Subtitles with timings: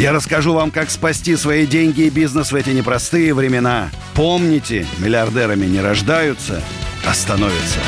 [0.00, 3.90] Я расскажу вам, как спасти свои деньги и бизнес в эти непростые времена.
[4.14, 6.62] Помните, миллиардерами не рождаются,
[7.06, 7.80] а становятся.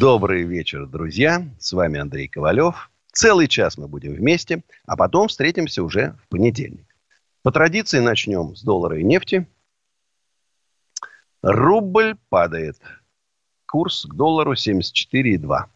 [0.00, 1.46] Добрый вечер, друзья.
[1.60, 2.90] С вами Андрей Ковалев.
[3.12, 6.96] Целый час мы будем вместе, а потом встретимся уже в понедельник.
[7.44, 9.46] По традиции начнем с доллара и нефти.
[11.40, 12.78] Рубль падает.
[13.64, 15.66] Курс к доллару 74,2.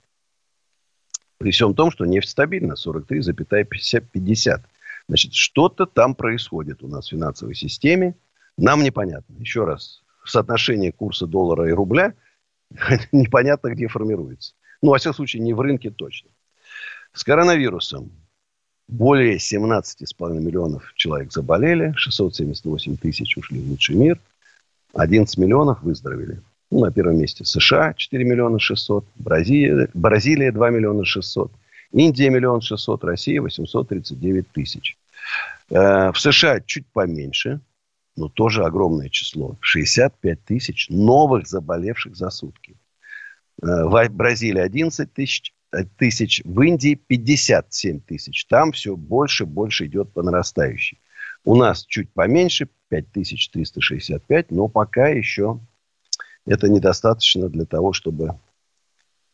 [1.39, 4.61] При всем том, что нефть стабильна, 43,50.
[5.09, 8.15] Значит, что-то там происходит у нас в финансовой системе.
[8.57, 9.35] Нам непонятно.
[9.39, 12.15] Еще раз, соотношение курса доллара и рубля
[13.13, 14.55] непонятно где формируется.
[14.83, 16.31] Ну, во всяком случае, не в рынке точно.
[17.13, 18.11] С коронавирусом
[18.89, 24.19] более 17,5 миллионов человек заболели, 678 тысяч ушли в лучший мир,
[24.95, 26.41] 11 миллионов выздоровели.
[26.75, 31.53] Ну, на первом месте США 4 миллиона 600, Бразилия, Бразилия 2 миллиона 600,
[31.93, 34.99] Индия миллион 600, Россия 839 тысяч.
[35.71, 37.61] Э, в США чуть поменьше,
[38.17, 39.57] но тоже огромное число.
[39.61, 42.75] 65 тысяч новых заболевших за сутки.
[43.63, 48.47] Э, в Бразилии 11 тысяч, э, тысяч, в Индии 57 тысяч.
[48.47, 50.99] Там все больше больше идет по нарастающей.
[51.45, 55.61] У нас чуть поменьше, 5365, но пока еще
[56.47, 58.37] это недостаточно для того, чтобы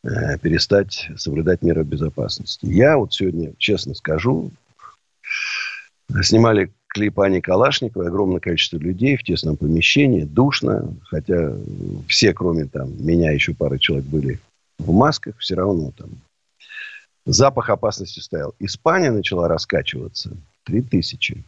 [0.05, 2.67] э, перестать соблюдать меры безопасности.
[2.67, 4.51] Я вот сегодня, честно скажу,
[6.23, 11.55] снимали клип Ани Калашниковой, огромное количество людей в тесном помещении, душно, хотя
[12.09, 14.41] все, кроме там меня, еще пары человек были
[14.79, 16.11] в масках, все равно там
[17.27, 18.55] запах опасности стоял.
[18.59, 20.37] Испания начала раскачиваться.
[20.65, 21.45] Три тысячи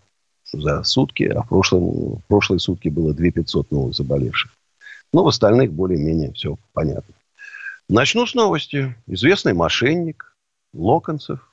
[0.52, 4.52] за сутки, а в, прошлом, в прошлые сутки было 2 500 новых заболевших.
[5.12, 7.14] Но в остальных более-менее все понятно.
[7.88, 8.96] Начну с новости.
[9.06, 10.34] Известный мошенник
[10.72, 11.52] Локонцев,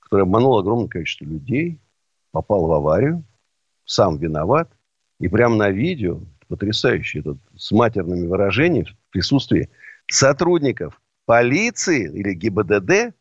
[0.00, 1.80] который обманул огромное количество людей,
[2.30, 3.24] попал в аварию,
[3.84, 4.70] сам виноват.
[5.18, 9.70] И прямо на видео, потрясающе, этот, с матерными выражениями, в присутствии
[10.06, 13.14] сотрудников полиции или ГИБДД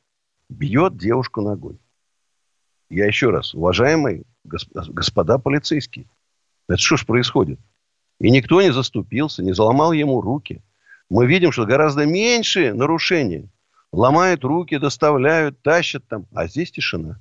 [0.50, 1.80] бьет девушку ногой.
[2.90, 6.06] Я еще раз, уважаемые господа полицейские,
[6.70, 7.60] это что ж происходит?
[8.20, 10.64] И никто не заступился, не заломал ему руки.
[11.10, 13.50] Мы видим, что гораздо меньше нарушений.
[13.92, 16.26] Ломают руки, доставляют, тащат там.
[16.34, 17.20] А здесь тишина.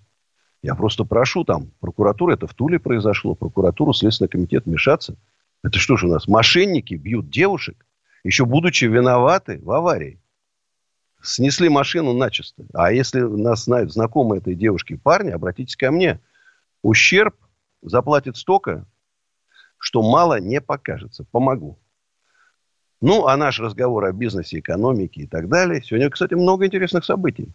[0.63, 5.17] Я просто прошу там, прокуратура, это в Туле произошло, прокуратуру, Следственный комитет вмешаться.
[5.63, 7.87] Это что же у нас, мошенники бьют девушек,
[8.25, 10.21] еще будучи виноваты в аварии.
[11.23, 12.65] Снесли машину начисто.
[12.73, 16.21] А если нас знают знакомые этой девушки парни, обратитесь ко мне.
[16.83, 17.35] Ущерб
[17.83, 18.87] заплатит столько,
[19.87, 21.25] что мало не покажется.
[21.31, 21.79] Помогу.
[23.01, 25.81] Ну, а наш разговор о бизнесе, экономике и так далее.
[25.81, 27.53] Сегодня, кстати, много интересных событий.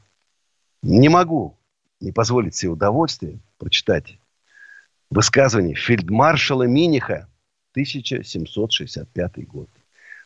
[0.81, 1.57] Не могу
[1.99, 4.17] не позволить себе удовольствие прочитать
[5.09, 7.27] высказывание фельдмаршала Миниха
[7.71, 9.67] 1765 год.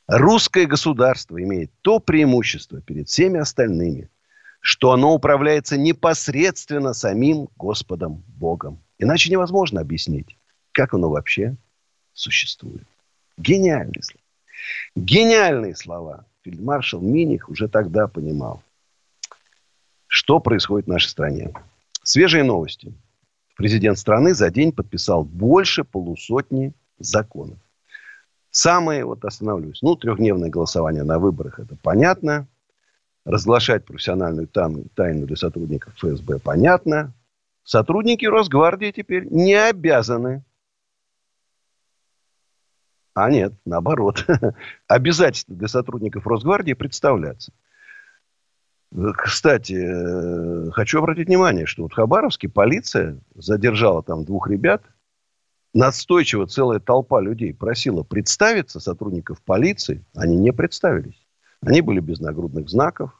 [0.05, 4.11] Русское государство имеет то преимущество перед всеми остальными,
[4.59, 8.79] что оно управляется непосредственно самим Господом Богом.
[8.99, 10.37] Иначе невозможно объяснить,
[10.71, 11.57] как оно вообще
[12.15, 12.83] существует.
[13.37, 14.23] Гениальные слова.
[14.95, 16.25] Гениальные слова.
[16.43, 18.63] Фельдмаршал Миних уже тогда понимал,
[20.07, 21.53] что происходит в нашей стране.
[22.03, 22.93] Свежие новости.
[23.55, 27.57] Президент страны за день подписал больше полусотни законов.
[28.51, 32.47] Самые, вот остановлюсь, ну, трехдневное голосование на выборах, это понятно.
[33.25, 37.11] Разглашать профессиональную тайну, для сотрудников ФСБ, понятно.
[37.63, 40.43] Сотрудники Росгвардии теперь не обязаны
[43.15, 44.25] а нет, наоборот.
[44.87, 47.53] Обязательно для сотрудников Росгвардии представляться.
[49.13, 54.83] Кстати, э, хочу обратить внимание, что вот в Хабаровске полиция задержала там двух ребят.
[55.73, 60.05] Настойчиво целая толпа людей просила представиться сотрудников полиции.
[60.13, 61.25] Они не представились.
[61.61, 63.11] Они были без нагрудных знаков,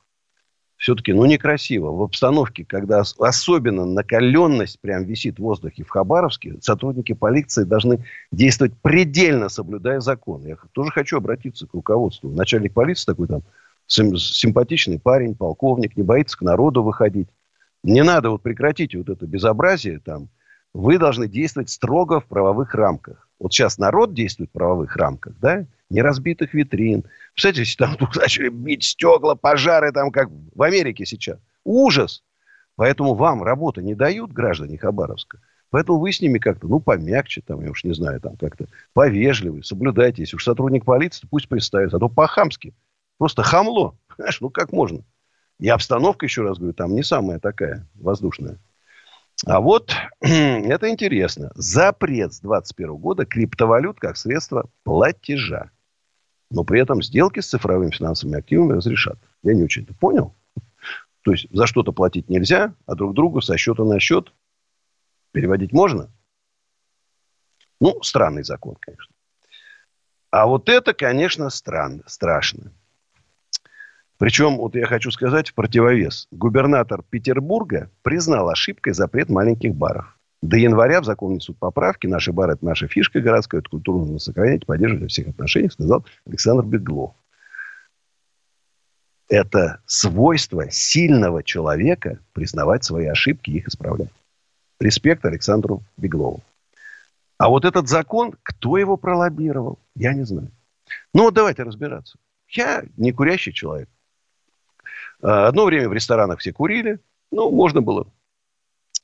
[0.78, 1.92] все-таки, ну, некрасиво.
[1.92, 8.74] В обстановке, когда особенно накаленность прям висит в воздухе в Хабаровске, сотрудники полиции должны действовать
[8.82, 10.46] предельно соблюдая закон.
[10.46, 12.30] Я тоже хочу обратиться к руководству.
[12.30, 13.44] Начальник полиции такой там
[13.88, 17.30] симпатичный парень, полковник, не боится к народу выходить.
[17.84, 20.30] Не надо вот прекратить вот это безобразие там.
[20.74, 23.25] Вы должны действовать строго в правовых рамках.
[23.40, 25.66] Вот сейчас народ действует в правовых рамках, да?
[25.90, 27.04] Не разбитых витрин.
[27.34, 31.38] Представляете, если там начали бить стекла, пожары там, как в Америке сейчас.
[31.64, 32.24] Ужас!
[32.76, 35.40] Поэтому вам работы не дают граждане Хабаровска.
[35.70, 39.64] Поэтому вы с ними как-то, ну, помягче, там, я уж не знаю, там, как-то повежливый,
[39.64, 40.22] соблюдайте.
[40.22, 41.98] Если уж сотрудник полиции, пусть представится.
[41.98, 42.74] А то по-хамски.
[43.18, 43.98] Просто хамло.
[44.16, 45.04] Понимаешь, ну, как можно?
[45.60, 48.60] И обстановка, еще раз говорю, там не самая такая воздушная.
[49.46, 51.52] А вот это интересно.
[51.56, 55.72] Запрет с 2021 года криптовалют как средство платежа.
[56.50, 59.20] Но при этом сделки с цифровыми финансовыми активами разрешат.
[59.44, 60.36] Я не очень это понял.
[61.24, 64.32] То есть за что-то платить нельзя, а друг другу со счета на счет
[65.32, 66.10] переводить можно.
[67.82, 69.14] Ну, странный закон, конечно.
[70.30, 72.72] А вот это, конечно, странно, страшно.
[74.18, 76.28] Причем, вот я хочу сказать, в противовес.
[76.32, 80.18] Губернатор Петербурга признал ошибкой запрет маленьких баров.
[80.42, 82.08] До января в закон несут поправки.
[82.08, 83.62] Наши бары– это наша фишка городская.
[83.62, 87.14] Эту культуру нужно сохранять, поддерживать во всех отношениях, сказал Александр Беглов.
[89.28, 94.12] Это свойство сильного человека признавать свои ошибки и их исправлять.
[94.80, 96.44] Респект Александру Беглову.
[97.38, 100.52] А вот этот закон, кто его пролоббировал, я не знаю.
[101.14, 102.18] Ну, вот давайте разбираться.
[102.50, 103.90] Я не курящий человек.
[105.26, 107.00] А, одно время в ресторанах все курили.
[107.32, 108.08] Ну, можно было,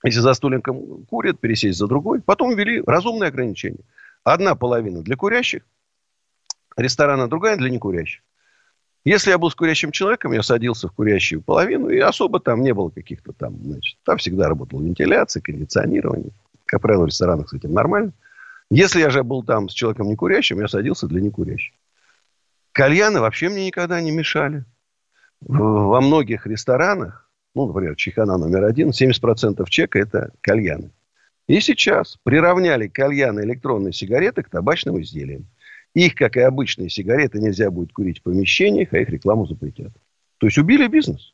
[0.03, 2.21] если за столиком курят, пересесть за другой.
[2.21, 3.83] Потом ввели разумные ограничения.
[4.23, 5.63] Одна половина для курящих,
[6.77, 8.21] ресторана другая для некурящих.
[9.03, 12.71] Если я был с курящим человеком, я садился в курящую половину, и особо там не
[12.71, 16.29] было каких-то там, значит, там всегда работала вентиляция, кондиционирование.
[16.65, 18.11] Как правило, в ресторанах с этим нормально.
[18.69, 21.73] Если я же был там с человеком некурящим, я садился для некурящих.
[22.73, 24.65] Кальяны вообще мне никогда не мешали
[25.41, 30.91] во многих ресторанах, ну, например, Чехана номер один, 70% чека– это кальяны.
[31.47, 35.47] И сейчас приравняли кальяны электронные сигареты к табачным изделиям.
[35.93, 39.91] Их, как и обычные сигареты, нельзя будет курить в помещениях, а их рекламу запретят.
[40.37, 41.33] То есть убили бизнес.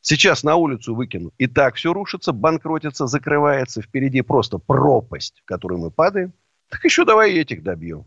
[0.00, 1.34] Сейчас на улицу выкинут.
[1.36, 3.82] И так все рушится, банкротится, закрывается.
[3.82, 6.32] Впереди просто пропасть, в которую мы падаем.
[6.70, 8.06] Так еще давай этих добьем.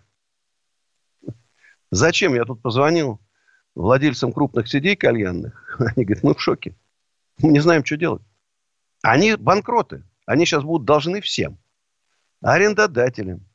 [1.91, 2.33] Зачем?
[2.33, 3.19] Я тут позвонил
[3.75, 6.75] владельцам крупных сетей кальянных, они говорят, мы в шоке.
[7.41, 8.21] Мы не знаем, что делать.
[9.01, 10.03] Они банкроты.
[10.25, 11.57] Они сейчас будут должны всем.
[12.41, 13.45] Арендодателям.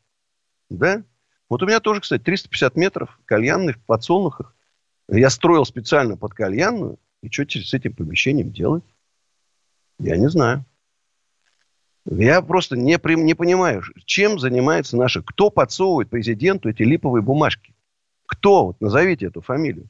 [0.69, 1.05] Да?
[1.49, 4.55] Вот у меня тоже, кстати, 350 метров кальянных в подсолнухах.
[5.09, 6.99] Я строил специально под кальянную.
[7.23, 8.85] И что с этим помещением делать?
[9.99, 10.65] Я не знаю.
[12.09, 15.23] Я просто не, не понимаю, чем занимается наша...
[15.23, 17.75] Кто подсовывает президенту эти липовые бумажки?
[18.27, 18.67] Кто?
[18.67, 19.89] Вот назовите эту фамилию.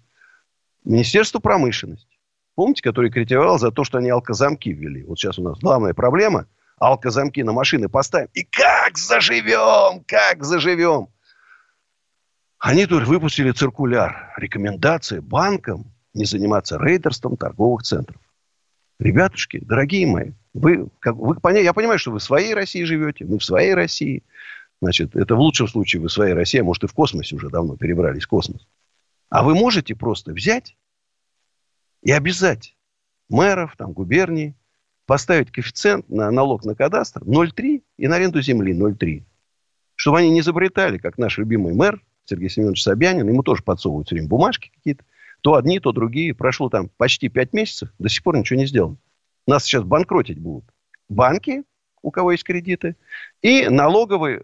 [0.86, 2.16] Министерство промышленности.
[2.54, 5.02] Помните, который критиковал за то, что они алкозамки ввели?
[5.02, 6.46] Вот сейчас у нас главная проблема.
[6.78, 8.28] Алкозамки на машины поставим.
[8.34, 10.04] И как заживем?
[10.06, 11.08] Как заживем?
[12.58, 14.32] Они тут выпустили циркуляр.
[14.36, 18.20] Рекомендации банкам не заниматься рейдерством торговых центров.
[18.98, 23.38] Ребятушки, дорогие мои, вы, как, вы, я понимаю, что вы в своей России живете, мы
[23.38, 24.22] в своей России.
[24.80, 27.50] Значит, это в лучшем случае вы в своей России, а может и в космосе уже
[27.50, 28.66] давно перебрались в космос.
[29.28, 30.76] А вы можете просто взять
[32.02, 32.76] и обязать
[33.28, 34.54] мэров, там, губернии,
[35.06, 39.24] поставить коэффициент на налог на кадастр 0,3 и на аренду земли 0,3.
[39.94, 44.16] Чтобы они не изобретали, как наш любимый мэр Сергей Семенович Собянин, ему тоже подсовывают все
[44.16, 45.04] время бумажки какие-то.
[45.40, 46.34] То одни, то другие.
[46.34, 48.96] Прошло там почти 5 месяцев, до сих пор ничего не сделано.
[49.46, 50.64] Нас сейчас банкротить будут.
[51.08, 51.62] Банки,
[52.02, 52.96] у кого есть кредиты,
[53.42, 54.42] и налоговые,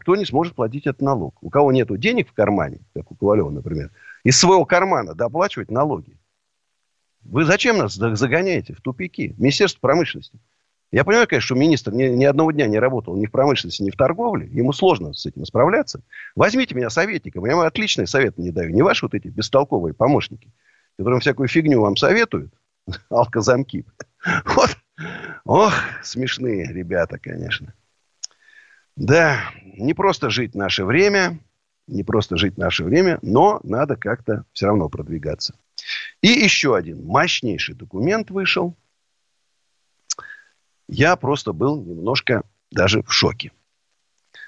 [0.00, 1.42] кто не сможет платить этот налог.
[1.42, 3.90] У кого нет денег в кармане, как у Ковалева, например,
[4.28, 6.18] из своего кармана доплачивать налоги.
[7.22, 9.34] Вы зачем нас загоняете в тупики?
[9.38, 10.38] Министерство промышленности.
[10.92, 13.90] Я понимаю, конечно, что министр ни, ни одного дня не работал ни в промышленности, ни
[13.90, 14.46] в торговле.
[14.48, 16.02] Ему сложно с этим справляться.
[16.36, 17.46] Возьмите меня советником.
[17.46, 18.68] Я вам отличные советы не даю.
[18.74, 20.52] Не ваши вот эти бестолковые помощники,
[20.98, 22.52] которым всякую фигню вам советуют.
[23.08, 23.86] Алкозамки.
[24.44, 24.76] Вот.
[25.46, 27.72] Ох, смешные ребята, конечно.
[28.94, 31.38] Да, не просто жить наше время
[31.88, 35.54] не просто жить наше время, но надо как-то все равно продвигаться.
[36.22, 38.76] И еще один мощнейший документ вышел.
[40.88, 43.52] Я просто был немножко даже в шоке.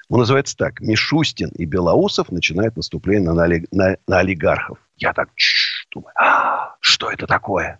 [0.09, 0.81] Он называется так.
[0.81, 4.77] Мишустин и Белоусов начинают наступление на, на, на олигархов.
[4.97, 5.29] Я так
[5.91, 7.79] думаю, а, что это такое?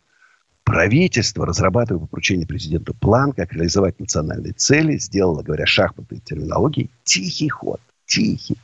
[0.63, 7.49] Правительство, разрабатывая по поручению президента план, как реализовать национальные цели, сделало, говоря шахматной терминологией, тихий
[7.49, 7.81] ход.
[8.05, 8.57] Тихий.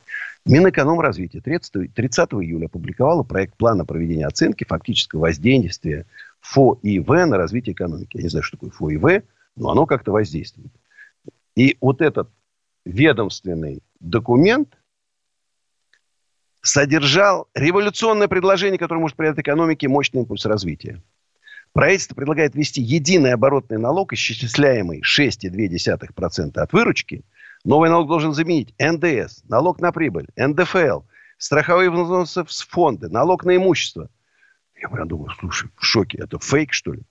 [0.48, 6.06] Минэкономразвития 30, 30 июля опубликовала проект плана проведения оценки фактического воздействия
[6.40, 8.18] ФОИВ на развитие экономики.
[8.18, 9.24] Я не знаю, что такое ФОИВ,
[9.58, 10.72] но оно как-то воздействует.
[11.56, 12.30] И вот этот
[12.86, 14.78] ведомственный документ
[16.62, 21.02] содержал революционное предложение, которое может придать экономике мощный импульс развития.
[21.74, 27.24] Правительство предлагает ввести единый оборотный налог, исчисляемый 6,2% от выручки.
[27.64, 31.02] Новый налог должен заменить НДС, налог на прибыль, НДФЛ,
[31.38, 34.10] страховые взносы в фонды, налог на имущество.
[34.80, 37.04] Я прям думаю, слушай, в шоке, это фейк, что ли?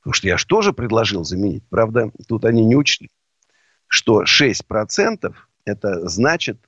[0.00, 1.64] Потому что я же тоже предложил заменить.
[1.68, 3.10] Правда, тут они не учли,
[3.86, 5.34] что 6%
[5.64, 6.58] это значит,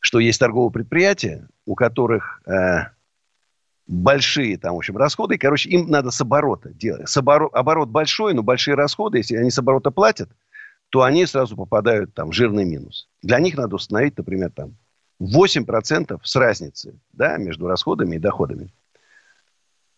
[0.00, 2.90] что есть торговые предприятия, у которых э,
[3.86, 5.34] большие там, в общем, расходы.
[5.34, 7.08] И, короче, им надо с оборота делать.
[7.08, 10.30] С оборот, оборот большой, но большие расходы, если они с оборота платят,
[10.90, 13.08] то они сразу попадают там в жирный минус.
[13.22, 14.76] Для них надо установить, например, там
[15.20, 18.72] 8% с разницы да, между расходами и доходами.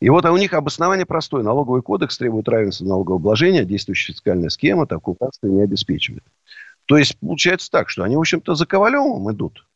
[0.00, 1.42] И вот а у них обоснование простое.
[1.42, 6.24] Налоговый кодекс требует равенства налогообложения, действующая фискальная схема такого равенства не обеспечивает.
[6.86, 9.66] То есть получается так, что они, в общем-то, за Ковалевым идут.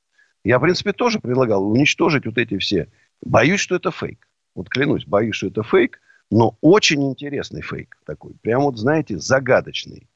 [0.44, 2.88] Я, в принципе, тоже предлагал уничтожить вот эти все.
[3.20, 4.28] Боюсь, что это фейк.
[4.54, 6.00] Вот клянусь, боюсь, что это фейк,
[6.30, 8.32] но очень интересный фейк такой.
[8.42, 10.08] Прям вот, знаете, загадочный.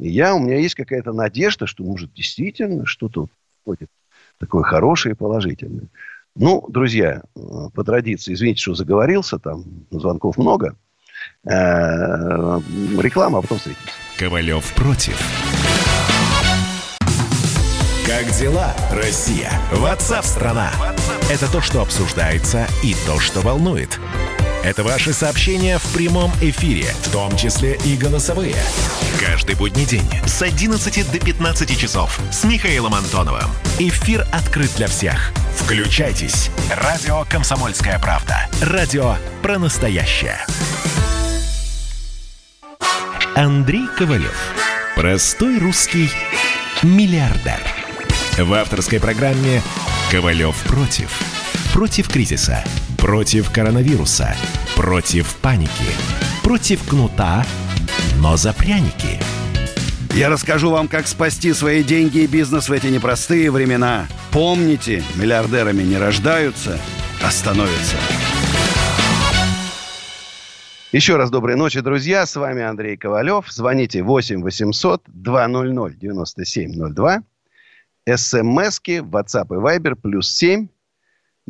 [0.00, 3.28] И я, у меня есть какая-то надежда, что, может, действительно что-то
[3.66, 3.90] будет
[4.38, 5.88] такое хорошее и положительное.
[6.34, 7.40] Ну, друзья, э,
[7.74, 10.74] по традиции, извините, что заговорился, там звонков много.
[11.44, 11.50] Э,
[12.98, 13.92] реклама, а потом встретимся.
[14.18, 15.20] Ковалев против.
[18.06, 19.50] Как дела, Россия?
[19.72, 20.70] Ватсап-страна!
[21.30, 24.00] Это то, что обсуждается и то, что волнует.
[24.62, 28.56] Это ваши сообщения в прямом эфире, в том числе и голосовые.
[29.18, 33.48] Каждый будний день с 11 до 15 часов с Михаилом Антоновым.
[33.78, 35.32] Эфир открыт для всех.
[35.56, 36.50] Включайтесь.
[36.76, 38.48] Радио «Комсомольская правда».
[38.60, 40.38] Радио про настоящее.
[43.34, 44.36] Андрей Ковалев.
[44.94, 46.10] Простой русский
[46.82, 47.60] миллиардер.
[48.36, 49.62] В авторской программе
[50.10, 51.18] «Ковалев против».
[51.72, 52.62] Против кризиса–
[53.00, 54.36] Против коронавируса.
[54.76, 55.70] Против паники.
[56.44, 57.46] Против кнута,
[58.18, 59.18] но за пряники.
[60.14, 64.06] Я расскажу вам, как спасти свои деньги и бизнес в эти непростые времена.
[64.32, 66.78] Помните, миллиардерами не рождаются,
[67.24, 67.96] а становятся.
[70.92, 72.26] Еще раз доброй ночи, друзья.
[72.26, 73.50] С вами Андрей Ковалев.
[73.50, 77.22] Звоните 8 800 200 9702.
[78.14, 80.68] СМСки, WhatsApp и Viber плюс 7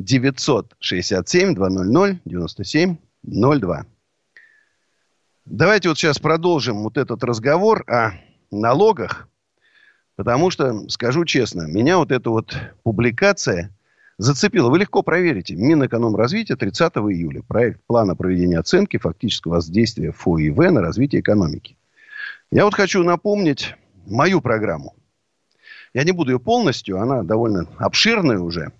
[0.00, 3.86] 967 200 97 02.
[5.44, 8.12] Давайте вот сейчас продолжим вот этот разговор о
[8.50, 9.28] налогах,
[10.16, 13.74] потому что, скажу честно, меня вот эта вот публикация
[14.16, 14.70] зацепила.
[14.70, 15.54] Вы легко проверите.
[15.56, 17.42] Минэкономразвития 30 июля.
[17.42, 21.76] Проект плана проведения оценки фактического воздействия ФОИВ на развитие экономики.
[22.50, 23.74] Я вот хочу напомнить
[24.06, 24.94] мою программу.
[25.92, 28.72] Я не буду ее полностью, она довольно обширная уже–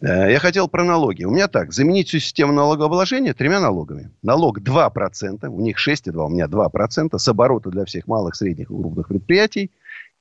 [0.00, 1.24] я хотел про налоги.
[1.24, 1.72] У меня так.
[1.72, 4.10] Заменить всю систему налогообложения тремя налогами.
[4.22, 8.74] Налог 2%, у них 6,2, у меня 2%, с оборота для всех малых, средних и
[8.74, 9.70] крупных предприятий.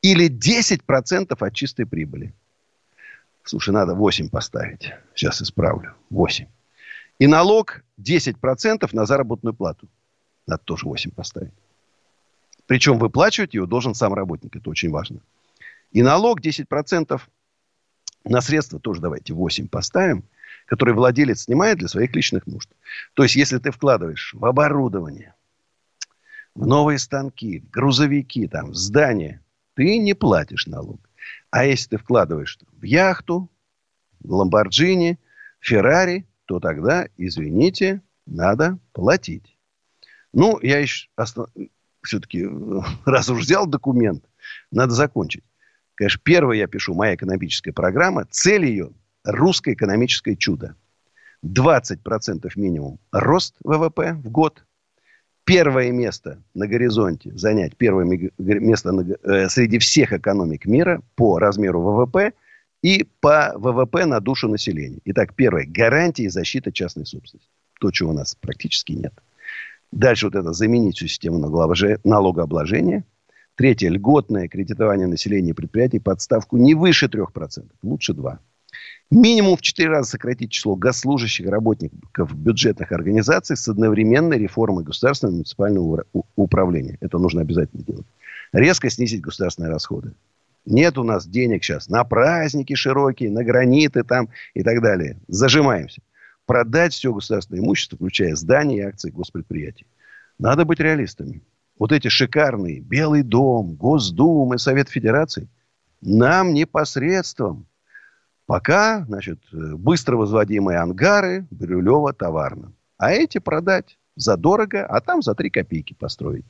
[0.01, 2.33] Или 10% от чистой прибыли.
[3.43, 4.93] Слушай, надо 8 поставить.
[5.15, 5.93] Сейчас исправлю.
[6.09, 6.47] 8.
[7.19, 9.87] И налог 10% на заработную плату.
[10.47, 11.53] Надо тоже 8 поставить.
[12.67, 14.55] Причем выплачивать его должен сам работник.
[14.55, 15.19] Это очень важно.
[15.91, 17.21] И налог 10%
[18.29, 20.23] на средства тоже давайте 8 поставим,
[20.65, 22.69] которые владелец снимает для своих личных нужд.
[23.13, 25.33] То есть, если ты вкладываешь в оборудование,
[26.55, 29.41] в новые станки, в грузовики, там, в здания,
[29.75, 30.99] ты не платишь налог.
[31.51, 33.49] А если ты вкладываешь в яхту,
[34.19, 35.19] в Ламборджини,
[35.59, 39.57] Феррари, то тогда, извините, надо платить.
[40.33, 41.09] Ну, я еще
[42.01, 42.47] все-таки,
[43.05, 44.25] раз уж взял документ,
[44.71, 45.43] надо закончить.
[45.97, 48.25] Конечно, первое я пишу, моя экономическая программа.
[48.29, 48.91] Цель ее–
[49.25, 50.75] русское экономическое чудо.
[51.43, 54.63] 20% минимум рост ВВП в год.
[55.43, 61.81] Первое место на горизонте занять, первое место на, э, среди всех экономик мира по размеру
[61.81, 62.33] ВВП
[62.83, 64.99] и по ВВП на душу населения.
[65.05, 67.49] Итак, первое– гарантии и защита частной собственности.
[67.79, 69.13] То, чего у нас практически нет.
[69.91, 73.03] Дальше вот это заменить всю систему налогообложения–
[73.57, 73.89] Третье.
[73.89, 77.65] Льготное кредитование населения и предприятий под ставку не выше 3%.
[77.81, 78.37] Лучше 2%.
[79.09, 85.37] Минимум в 4 раза сократить число госслужащих работников бюджетных организаций с одновременной реформой государственного и
[85.37, 86.97] муниципального управления.
[86.99, 88.05] Это нужно обязательно делать.
[88.53, 90.13] Резко снизить государственные расходы.
[90.65, 95.17] Нет у нас денег сейчас на праздники широкие, на граниты там и так далее.
[95.27, 96.01] Зажимаемся.
[96.45, 99.87] продать все государственное имущество, включая здания и акции госпредприятий.
[100.37, 101.41] Надо быть реалистами.
[101.79, 105.47] Вот эти шикарные Белый дом, Госдума и Совет Федерации
[106.01, 107.65] нам непосредством.
[108.45, 112.71] Пока, значит, быстро возводимые ангары Бирюлева-Товарно.
[112.97, 116.45] А эти продать задорого, а там за 3 копейки построить.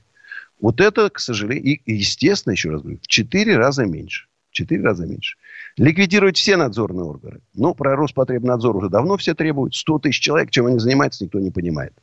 [0.62, 4.28] Вот это, к сожалению, и, естественно, еще раз говорю, в 4 раза меньше.
[4.50, 5.38] В 4 раза меньше.
[5.76, 7.40] Ликвидировать все надзорные органы.
[7.54, 9.76] Ну, про Роспотребнадзор уже давно все требуют.
[9.76, 11.94] 100 тысяч человек, чем они занимаются, никто не понимает.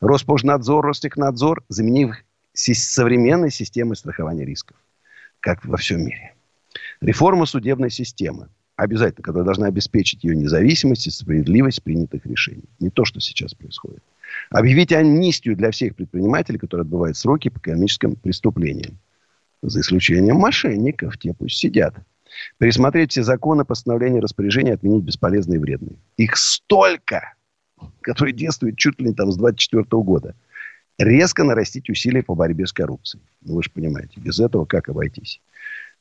[0.00, 2.16] Роспожнадзор, Ростехнадзор, заменив
[2.52, 4.76] современной системой страхования рисков.
[5.40, 6.34] Как во всем мире.
[7.00, 8.48] Реформа судебной системы.
[8.76, 12.64] Обязательно, которая должна обеспечить ее независимость и справедливость принятых решений.
[12.80, 14.02] Не то, что сейчас происходит.
[14.50, 18.98] Объявить амнистию для всех предпринимателей, которые отбывают сроки по экономическим преступлениям.
[19.62, 21.94] За исключением мошенников, те пусть сидят.
[22.58, 25.96] Пересмотреть все законы, постановления, распоряжения, отменить бесполезные и вредные.
[26.16, 27.34] Их столько,
[28.00, 30.34] которые действуют чуть ли не там с 24 года.
[31.02, 33.24] Резко нарастить усилия по борьбе с коррупцией.
[33.40, 35.40] Ну, вы же понимаете, без этого как обойтись?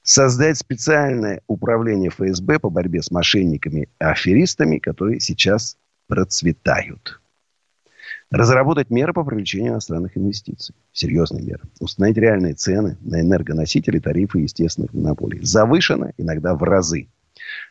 [0.03, 5.77] Создать специальное управление ФСБ по борьбе с мошенниками и аферистами, которые сейчас
[6.07, 7.19] процветают.
[8.29, 10.75] Разработать меры по привлечению иностранных инвестиций.
[10.93, 11.63] Серьезные меры.
[11.79, 15.39] Установить реальные цены на энергоносители, тарифы естественных монополий.
[15.41, 17.07] Завышено иногда в разы.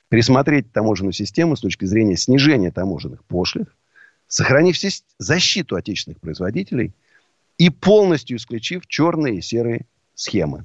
[0.08, 3.68] Пересмотреть таможенную систему с точки зрения снижения таможенных пошлин,
[4.26, 4.76] сохранив
[5.18, 6.92] защиту отечественных производителей
[7.60, 10.64] и полностью исключив черные и серые схемы.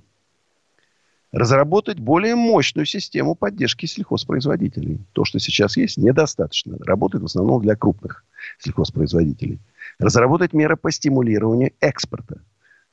[1.33, 5.01] Разработать более мощную систему поддержки сельхозпроизводителей.
[5.11, 6.77] То, что сейчас есть, недостаточно.
[6.79, 8.23] Работает в основном для крупных
[8.59, 9.59] сельхозпроизводителей.
[9.99, 12.39] Разработать меры по стимулированию экспорта.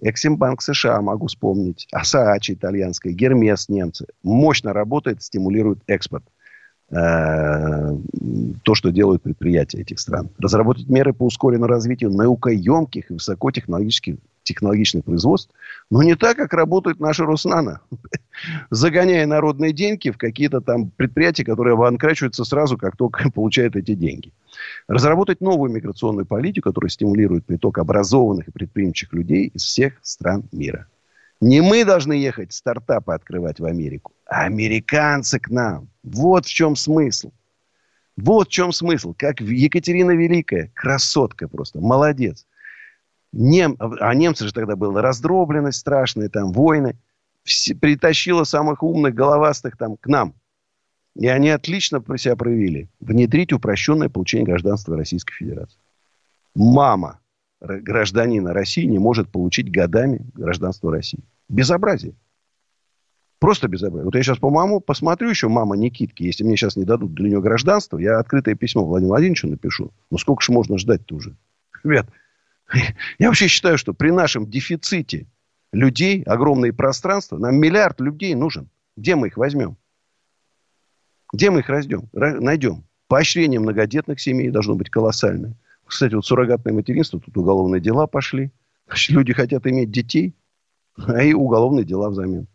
[0.01, 4.09] Эксимбанк США, могу вспомнить, Асаачи итальянская, Гермес немцы.
[4.25, 6.25] Мощно работает, стимулирует экспорт.
[6.93, 7.97] Э,
[8.65, 10.29] то, что делают предприятия этих стран.
[10.39, 15.55] Разработать меры по ускоренному развитию наукоемких и высокотехнологических технологичных производств,
[15.89, 17.81] но не так, как работает наша Роснана.
[18.71, 24.31] Загоняя народные деньги в какие-то там предприятия, которые обанкрачиваются сразу, как только получают эти деньги.
[24.87, 30.87] Разработать новую миграционную политику, которая стимулирует приток образованных и предприимчивых людей из всех стран мира.
[31.43, 35.89] Не мы должны ехать стартапы открывать в Америку, а американцы к нам.
[36.05, 37.33] Вот в чем смысл.
[38.17, 39.13] Вот в чем смысл.
[39.19, 42.47] Как Екатерина Великая, красотка просто, молодец.
[43.33, 46.97] Нем, а немцы же тогда была раздробленность страшная, там войны.
[47.43, 50.35] Все, притащила самых умных, головастых там к нам.
[51.17, 52.89] И они отлично себя проявили.
[53.01, 55.79] Внедрить упрощенное получение гражданства Российской Федерации.
[56.55, 57.19] Мама
[57.63, 61.23] гражданина России не может получить годами гражданство России.
[61.49, 62.15] Безобразие.
[63.39, 64.05] Просто безобразие.
[64.05, 67.29] Вот я сейчас по маму посмотрю еще, мама Никитки, если мне сейчас не дадут для
[67.29, 69.93] нее гражданство, я открытое письмо Владимиру Владимировичу напишу.
[70.11, 71.37] Ну, сколько же можно ждать-то уже?
[71.83, 72.07] Ребят,
[73.19, 75.27] я вообще считаю, что при нашем дефиците
[75.73, 78.69] людей, огромные пространства, нам миллиард людей нужен.
[78.97, 79.77] Где мы их возьмем?
[81.33, 82.85] Где мы их раздем, найдем?
[83.09, 85.55] Поощрение многодетных семей должно быть колоссальное.
[85.93, 88.51] Кстати, вот суррогатное материнство, тут уголовные дела пошли.
[88.87, 90.35] Значит, люди хотят иметь детей,
[90.97, 92.47] а и уголовные дела взамен.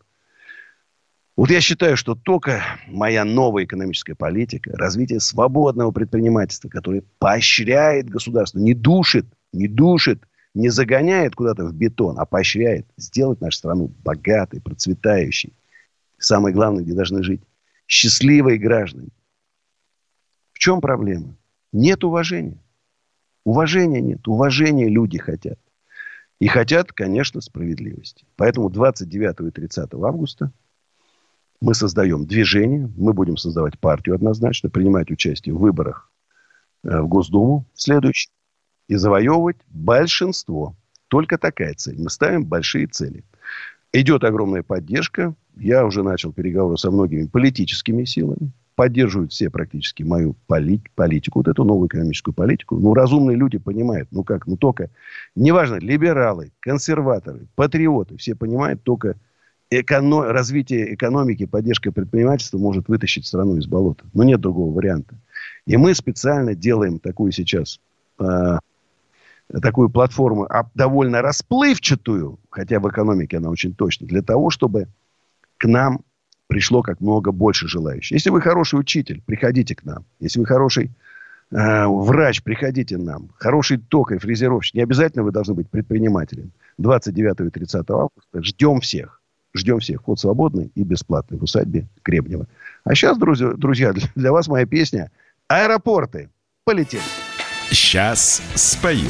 [1.35, 8.57] Вот я считаю, что только моя новая экономическая политика, развитие свободного предпринимательства, которое поощряет государство,
[8.57, 10.23] не душит не душит,
[10.55, 15.53] не загоняет куда-то в бетон, а поощряет сделать нашу страну богатой, процветающей.
[16.17, 17.41] Самое главное, где должны жить
[17.87, 19.09] счастливые граждане.
[20.53, 21.35] В чем проблема?
[21.71, 22.57] Нет уважения.
[23.47, 24.27] Уважения нет.
[24.27, 25.57] Уважения люди хотят.
[26.37, 28.25] И хотят, конечно, справедливости.
[28.35, 30.51] Поэтому 29 и 30 августа
[31.61, 36.11] мы создаем движение, мы будем создавать партию однозначно, принимать участие в выборах
[36.83, 38.31] э, в Госдуму следующий
[38.89, 40.75] и завоевывать большинство.
[41.07, 42.01] Только такая цель.
[42.01, 43.23] Мы ставим большие цели.
[43.93, 45.33] Идет огромная поддержка.
[45.55, 48.51] Я уже начал переговоры со многими политическими силами.
[48.77, 52.75] Поддерживают все практически мою полит, политику, вот эту новую экономическую политику.
[52.75, 54.07] Ну, разумные люди понимают.
[54.11, 54.45] Ну, как?
[54.45, 54.91] Ну, только,
[55.35, 59.15] неважно, либералы, консерваторы, патриоты, все понимают, только
[59.71, 64.05] эко- развитие экономики, поддержка предпринимательства может вытащить страну из болота.
[64.13, 65.15] Но нет другого варианта.
[65.65, 67.79] И мы специально делаем такую сейчас
[68.19, 68.59] э,
[69.59, 74.87] такую платформу, а довольно расплывчатую, хотя в экономике она очень точна, для того, чтобы
[75.57, 76.01] к нам
[76.47, 78.13] пришло как много больше желающих.
[78.13, 80.05] Если вы хороший учитель, приходите к нам.
[80.19, 80.91] Если вы хороший
[81.51, 83.29] э, врач, приходите к нам.
[83.37, 84.75] Хороший токарь, фрезеровщик.
[84.75, 86.51] Не обязательно вы должны быть предпринимателем.
[86.77, 89.21] 29 и 30 августа ждем всех.
[89.53, 90.01] Ждем всех.
[90.01, 92.47] Вход свободный и бесплатный в усадьбе Гребнева.
[92.83, 95.11] А сейчас, друзья, друзья для вас моя песня
[95.47, 96.29] «Аэропорты».
[96.63, 97.01] Полетели.
[97.69, 99.09] Сейчас спою.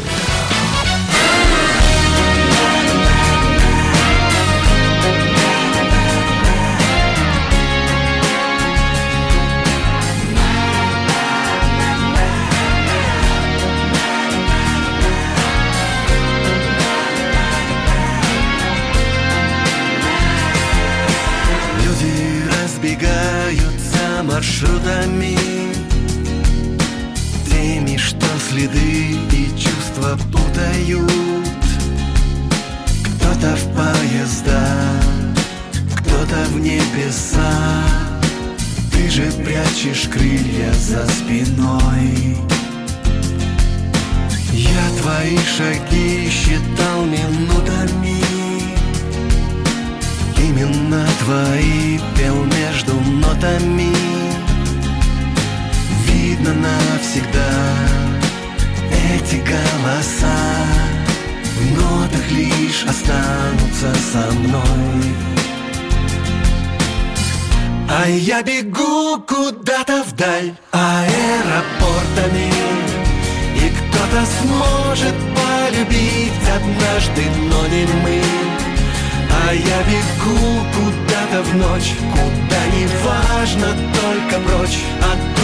[24.48, 25.38] Маршрутами
[27.50, 31.12] Теми, что следы и чувства путают.
[33.04, 34.78] Кто-то в поезда,
[35.98, 37.84] кто-то в небеса.
[38.92, 42.38] Ты же прячешь крылья за спиной.
[44.54, 48.22] Я твои шаги считал минутами.
[50.38, 54.27] Именно твои пел между нотами
[56.38, 57.50] Видно навсегда.
[58.92, 60.38] Эти голоса
[61.56, 65.16] В нотах лишь останутся со мной.
[67.90, 72.52] А я бегу куда-то вдаль аэропортами
[73.56, 78.22] И кто-то сможет полюбить однажды, но не мы.
[79.48, 85.37] А я бегу куда-то в ночь Куда не важно, только прочь От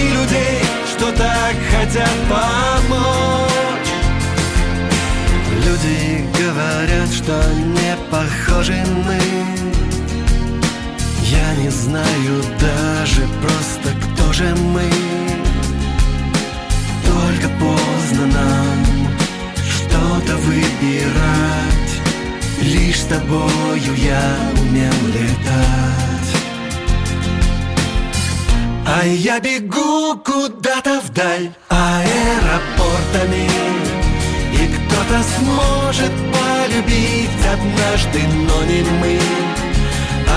[0.00, 3.90] и людей, что так хотят помочь.
[5.64, 7.34] Люди говорят, что
[7.78, 9.20] не похожи мы.
[11.24, 14.90] Я не знаю даже просто, кто же мы.
[17.04, 19.08] Только поздно нам
[19.74, 21.92] что-то выбирать.
[22.62, 24.22] Лишь с тобою я
[24.60, 26.09] умел летать
[28.92, 33.48] А я бегу куда-то вдаль аэропортами.
[34.52, 39.20] И кто-то сможет полюбить однажды, но не мы.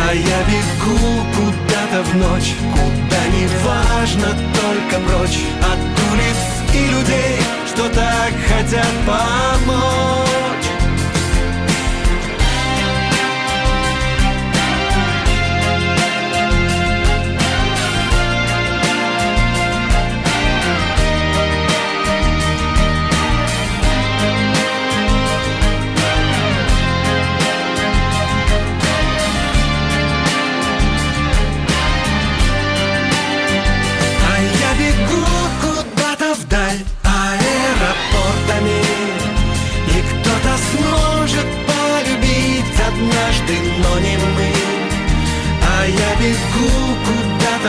[0.06, 1.00] А я бегу
[1.36, 4.28] куда-то в ночь Куда не важно,
[4.60, 5.80] только прочь От
[6.12, 6.40] улиц
[6.74, 10.43] и людей, что так хотят помочь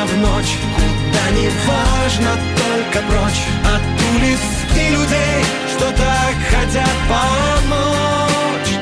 [0.07, 0.57] в ночь.
[0.77, 3.43] Куда не важно, только прочь
[3.75, 3.83] От
[4.15, 4.41] улиц
[4.77, 5.41] и людей,
[5.73, 8.73] что так хотят помочь.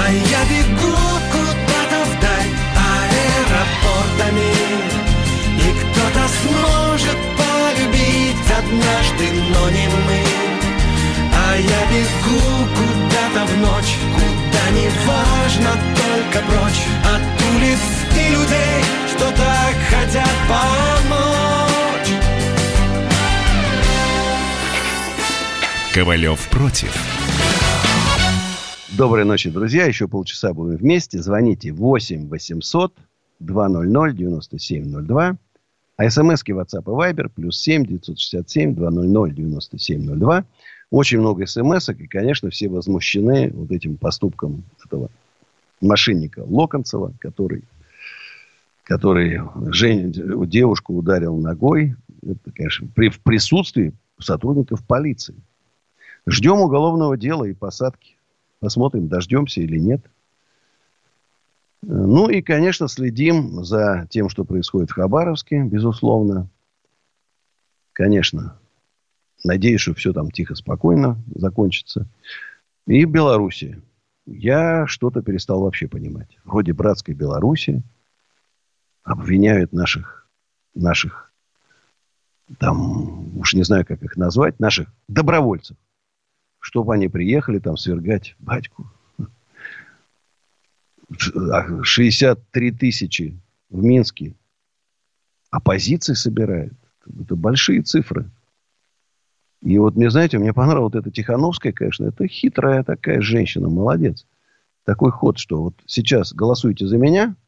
[0.00, 0.96] А я бегу
[1.32, 2.50] куда-то вдаль
[2.94, 4.52] аэропортами
[5.64, 10.48] И кто-то сможет полюбить однажды, но не мы.
[11.34, 12.40] А я бегу
[12.76, 17.22] куда-то в ночь Куда не важно, только прочь От
[17.54, 17.80] улиц
[18.14, 22.12] и людей, что так хотят помочь.
[25.92, 26.94] Ковалев против.
[28.96, 29.86] Доброй ночи, друзья.
[29.86, 31.20] Еще полчаса будем вместе.
[31.20, 32.94] Звоните 8 800
[33.40, 35.36] 200 9702.
[35.96, 40.44] А смски WhatsApp и Viber плюс 7 967 200 9702.
[40.90, 45.10] Очень много смс и, конечно, все возмущены вот этим поступком этого
[45.80, 47.64] мошенника Локонцева, который
[48.88, 49.38] который
[49.70, 50.12] Жень,
[50.48, 55.36] девушку ударил ногой, это, конечно, при, в присутствии сотрудников полиции.
[56.26, 58.16] Ждем уголовного дела и посадки.
[58.60, 60.00] Посмотрим, дождемся или нет.
[61.82, 66.48] Ну и, конечно, следим за тем, что происходит в Хабаровске, безусловно.
[67.92, 68.58] Конечно,
[69.44, 72.08] надеюсь, что все там тихо, спокойно закончится.
[72.86, 73.82] И в Беларуси.
[74.24, 76.38] Я что-то перестал вообще понимать.
[76.44, 77.82] Вроде братской Беларуси,
[79.08, 80.26] обвиняют наших,
[80.74, 81.32] наших,
[82.58, 85.76] там, уж не знаю, как их назвать, наших добровольцев,
[86.60, 88.90] чтобы они приехали там свергать батьку.
[91.82, 93.38] 63 тысячи
[93.70, 94.34] в Минске
[95.50, 96.74] оппозиции собирает.
[97.22, 98.30] Это большие цифры.
[99.62, 104.26] И вот, мне, знаете, мне понравилась вот эта Тихановская, конечно, это хитрая такая женщина, молодец.
[104.84, 107.34] Такой ход, что вот сейчас голосуйте за меня–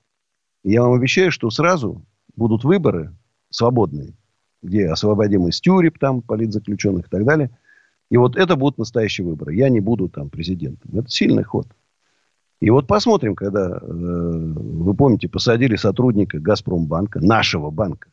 [0.63, 2.03] я вам обещаю, что сразу
[2.37, 3.15] будут выборы
[3.51, 4.15] свободные.
[4.63, 7.51] где освободим из тюрем, там, политзаключенных и так далее.
[8.11, 9.55] И вот это будут настоящие выборы.
[9.55, 10.99] Я не буду там президентом.
[10.99, 11.67] Это сильный ход.
[12.61, 18.09] И вот посмотрим, когда, э, вы помните, посадили сотрудника Газпромбанка, нашего банка,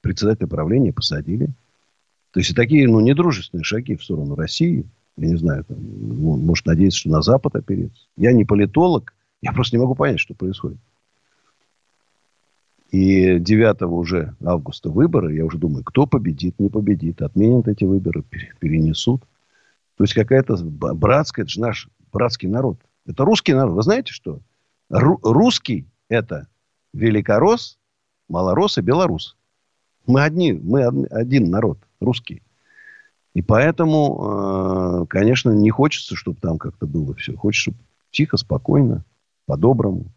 [0.00, 1.48] председателя правления посадили.
[2.32, 4.84] То есть, такие, ну, недружественные шаги в сторону России.
[5.16, 8.02] Я не знаю, там, ну, может надеяться, что на Запад опереться.
[8.16, 10.78] Я не политолог, я просто не могу понять, что происходит.
[12.94, 18.22] И 9 уже августа выборы, я уже думаю, кто победит, не победит, отменят эти выборы,
[18.60, 19.22] перенесут.
[19.96, 22.78] То есть какая-то братская, это же наш братский народ.
[23.04, 23.74] Это русский народ.
[23.74, 24.38] Вы знаете что?
[24.92, 26.46] Ру- русский– это
[26.92, 27.80] великорос,
[28.28, 29.36] малорос и белорус.
[30.06, 32.42] Мы одни, мы один народ, русский.
[33.34, 37.34] И поэтому, э, конечно, не хочется, чтобы там как-то было все.
[37.34, 37.78] Хочется, чтобы
[38.12, 39.04] тихо, спокойно,
[39.46, 40.12] по-доброму.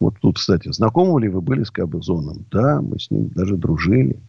[0.00, 2.46] Вот тут, кстати, знакомы ли вы были с Кабызоном?
[2.50, 4.20] Да, мы с ним даже дружили.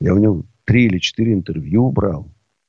[0.00, 2.28] Я у него три или четыре интервью брал.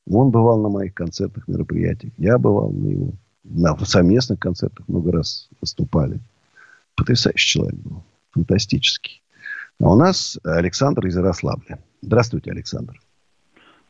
[0.09, 2.13] Он бывал на моих концертных мероприятиях.
[2.17, 3.13] Я бывал на его
[3.43, 6.19] на совместных концертах много раз выступали.
[6.95, 8.03] Потрясающий человек был.
[8.31, 9.21] Фантастический.
[9.81, 11.79] А у нас Александр из Ярославля.
[12.01, 12.99] Здравствуйте, Александр.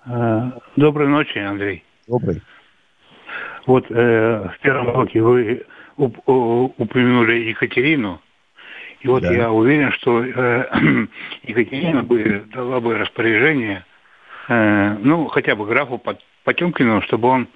[0.06, 1.84] А, доброй ночи, Андрей.
[2.08, 2.42] Добрый.
[3.68, 5.66] Вот э, в первом блоке вы
[5.98, 8.22] уп- упомянули Екатерину.
[9.02, 9.32] И вот да.
[9.32, 11.08] я уверен, что э,
[11.44, 13.86] Екатерина бы дала бы распоряжение,
[14.50, 16.02] э, ну, хотя бы графу
[16.44, 17.48] Потемкину, чтобы он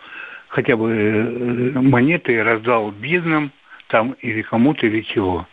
[0.48, 3.52] хотя бы э, монеты раздал бедным
[3.88, 5.48] там или кому-то, или чего.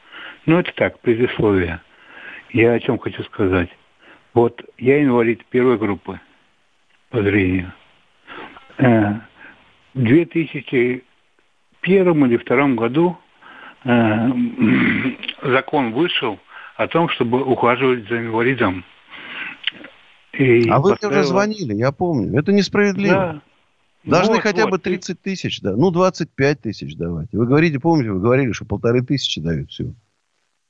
[0.46, 1.80] Ну, это так, предисловие.
[2.50, 3.70] Я о чем хочу сказать.
[4.32, 6.20] Вот я инвалид первой группы
[7.10, 7.72] по зрению.
[8.78, 9.14] Э,
[9.94, 11.02] в 2001
[12.26, 13.18] или втором году
[13.84, 14.28] э,
[15.42, 16.38] закон вышел
[16.76, 18.84] о том, чтобы ухаживать за инвалидом.
[20.32, 22.38] И а вы мне звонили, я помню.
[22.38, 23.14] Это несправедливо.
[23.14, 23.42] Да.
[24.04, 24.70] Должны вот, хотя вот.
[24.70, 25.76] бы 30 тысяч, да.
[25.76, 27.28] Ну, 25 тысяч давать.
[27.32, 29.92] Вы говорите, помните, вы говорили, что полторы тысячи дают все.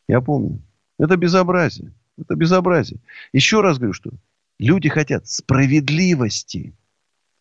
[0.08, 0.60] Я помню.
[0.98, 1.92] Это безобразие.
[2.18, 2.98] Это безобразие.
[3.32, 4.10] Еще раз говорю, что
[4.58, 6.74] люди хотят справедливости.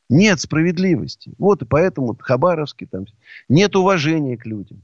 [0.09, 1.33] Нет справедливости.
[1.37, 3.05] Вот и поэтому Хабаровский там
[3.47, 4.83] нет уважения к людям.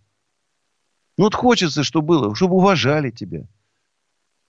[1.18, 3.44] Ну, вот хочется, чтобы было, чтобы уважали тебя.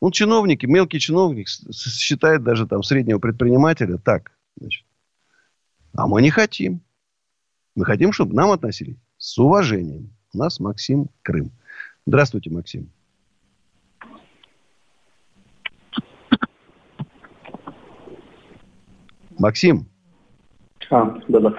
[0.00, 4.84] Ну, чиновники, мелкий чиновник считает даже там среднего предпринимателя так, значит,
[5.94, 6.80] а мы не хотим.
[7.74, 10.10] Мы хотим, чтобы нам относились с уважением.
[10.34, 11.50] У нас Максим Крым.
[12.06, 12.90] Здравствуйте, Максим.
[19.38, 19.86] Максим.
[20.90, 21.54] А, да-да.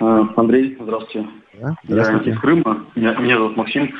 [0.00, 1.28] А, Андрей, здравствуйте.
[1.60, 1.76] Да?
[1.84, 2.30] здравствуйте.
[2.30, 2.86] Я из Крыма.
[2.94, 3.94] Меня, меня зовут Максим.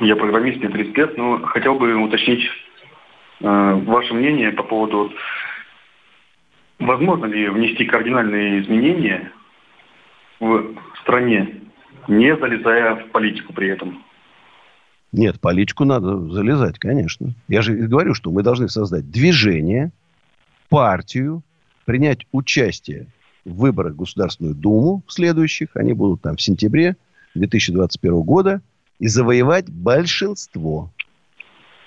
[0.00, 1.16] Я программист, мне 30 лет.
[1.18, 2.44] Но хотел бы уточнить
[3.40, 5.12] э, ваше мнение по поводу
[6.78, 9.32] Возможно ли внести кардинальные изменения
[10.40, 11.62] в стране,
[12.06, 14.02] не залезая в политику при этом?
[15.12, 17.32] Нет, политику надо залезать, конечно.
[17.48, 19.90] Я же говорю, что мы должны создать движение,
[20.68, 21.42] партию,
[21.86, 23.06] принять участие
[23.46, 25.70] в выборах в Государственную Думу в следующих.
[25.74, 26.96] Они будут там в сентябре
[27.34, 28.60] 2021 года.
[28.98, 30.90] И завоевать большинство.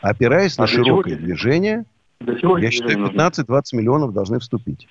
[0.02, 1.26] Опираясь а на широкое чего?
[1.26, 1.86] движение–
[2.22, 4.88] я считаю, 15-20 миллионов должны вступить.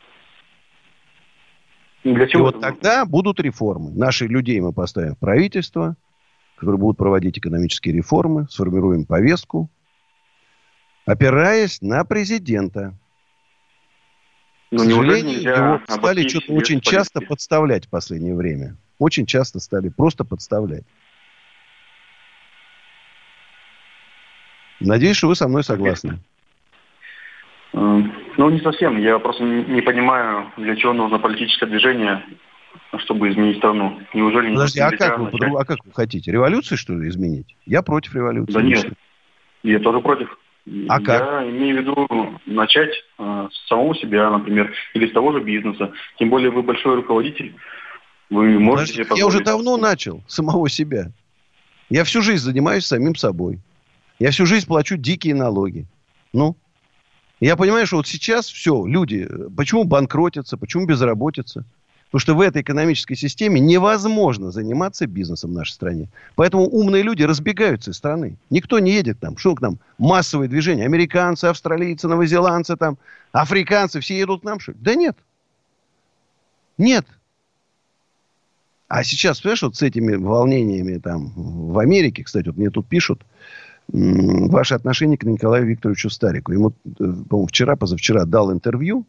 [2.04, 2.40] Для чего?
[2.40, 3.90] И вот тогда будут реформы.
[3.90, 5.96] Наших людей мы поставим в правительство,
[6.56, 9.68] которые будут проводить экономические реформы, сформируем повестку,
[11.04, 12.94] опираясь на президента.
[14.70, 18.76] Но К сожалению, его стали что-то очень часто подставлять в последнее время.
[18.98, 20.84] Очень часто стали просто подставлять.
[24.80, 26.18] Надеюсь, что вы со мной согласны.
[27.72, 28.02] Э,
[28.36, 28.98] ну, не совсем.
[28.98, 32.24] Я просто не понимаю, для чего нужно политическое движение,
[32.98, 34.00] чтобы изменить страну.
[34.14, 35.52] Неужели Подожди, а как, вы, начать...
[35.56, 36.32] а как вы хотите?
[36.32, 37.56] Революцию, что ли, изменить?
[37.66, 38.52] Я против революции.
[38.52, 38.92] Да нет,
[39.62, 40.38] я тоже против.
[40.88, 41.20] А как?
[41.20, 45.92] Я имею в виду начать э, с самого себя, например, или с того же бизнеса.
[46.18, 47.54] Тем более вы большой руководитель.
[48.30, 51.10] Вы можете Подожди, Я уже давно начал самого себя.
[51.88, 53.60] Я всю жизнь занимаюсь самим собой.
[54.18, 55.86] Я всю жизнь плачу дикие налоги.
[56.32, 56.56] Ну,
[57.40, 61.64] я понимаю, что вот сейчас все, люди, почему банкротятся, почему безработица?
[62.06, 66.08] Потому что в этой экономической системе невозможно заниматься бизнесом в нашей стране.
[66.36, 68.38] Поэтому умные люди разбегаются из страны.
[68.48, 69.36] Никто не едет там.
[69.36, 69.78] Что к нам?
[69.98, 70.86] Массовые движения.
[70.86, 72.96] Американцы, австралийцы, новозеландцы, там,
[73.32, 74.00] африканцы.
[74.00, 74.72] Все едут к нам, что?
[74.74, 75.18] Да нет.
[76.78, 77.06] Нет.
[78.88, 83.20] А сейчас, понимаешь, вот с этими волнениями там в Америке, кстати, вот мне тут пишут,
[83.92, 86.52] ваше отношение к Николаю Викторовичу Старику.
[86.52, 89.06] Ему, э, по-моему, вчера, позавчера дал интервью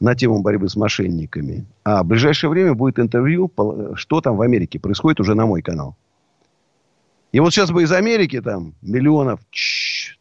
[0.00, 1.66] на тему борьбы с мошенниками.
[1.84, 3.50] А в ближайшее время будет интервью,
[3.94, 5.96] что там в Америке происходит уже на мой канал.
[7.32, 9.40] И вот сейчас бы из Америки там миллионов,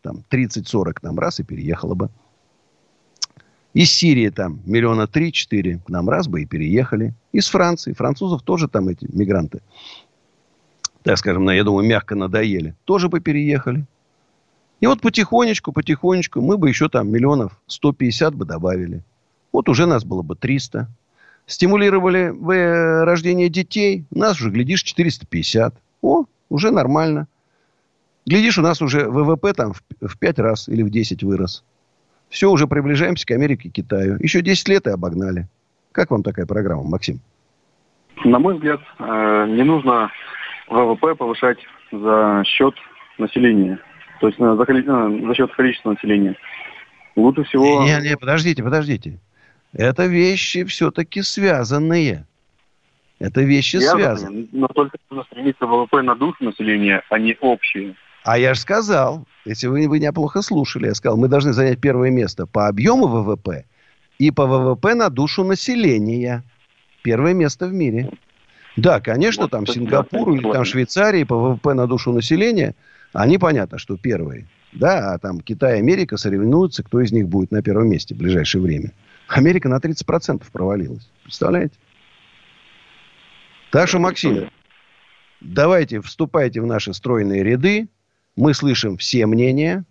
[0.01, 2.09] там 30-40 там раз и переехало бы.
[3.73, 7.13] Из Сирии там миллиона 3-4 к нам раз бы и переехали.
[7.33, 7.93] Из Франции.
[7.93, 9.61] Французов тоже там эти мигранты
[11.05, 13.85] так скажем, я думаю, мягко надоели, тоже бы переехали.
[14.81, 19.03] И вот потихонечку, потихонечку мы бы еще там миллионов 150 бы добавили.
[19.51, 20.87] Вот уже нас было бы 300.
[21.45, 25.75] Стимулировали вы э, рождение детей, нас уже, глядишь, 450.
[26.01, 27.27] О, уже нормально.
[28.25, 31.63] Глядишь, у нас уже ВВП там в, в 5 раз или в 10 вырос.
[32.29, 34.17] Все, уже приближаемся к Америке и Китаю.
[34.19, 35.47] Еще 10 лет и обогнали.
[35.91, 37.19] Как вам такая программа, Максим?
[38.23, 40.09] На мой взгляд, э, не нужно
[40.67, 41.59] ВВП повышать
[41.91, 42.75] за счет
[43.17, 43.79] населения.
[44.19, 46.35] То есть за, за счет количества населения.
[47.15, 47.83] Лучше всего...
[47.83, 49.19] Не, не, подождите, подождите.
[49.73, 52.25] Это вещи все-таки связанные.
[53.19, 54.47] Это вещи Я связаны.
[54.51, 57.95] Но только нужно стремиться ВВП на душу населения, а не общие.
[58.23, 61.79] А я же сказал, если вы, вы меня плохо слушали, я сказал, мы должны занять
[61.79, 63.65] первое место по объему ВВП
[64.17, 66.43] и по ВВП на душу населения.
[67.03, 68.09] Первое место в мире.
[68.75, 72.75] Да, конечно, вот, там Сингапур или там Швейцария по ВВП на душу населения,
[73.13, 74.45] они понятно, что первые.
[74.73, 78.17] Да, а там Китай и Америка соревнуются, кто из них будет на первом месте в
[78.17, 78.91] ближайшее время.
[79.27, 81.09] Америка на 30% провалилась.
[81.23, 81.75] Представляете?
[83.71, 84.49] Так что, Максим,
[85.39, 87.87] давайте вступайте в наши стройные ряды.
[88.35, 89.85] Мы слышим все мнения,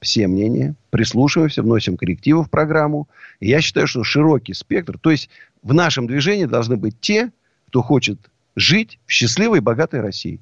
[0.00, 3.08] все мнения, прислушиваемся, вносим коррективы в программу.
[3.38, 5.30] И я считаю, что широкий спектр, то есть
[5.62, 7.30] в нашем движении должны быть те,
[7.74, 8.18] кто хочет
[8.54, 10.38] жить в счастливой и богатой России.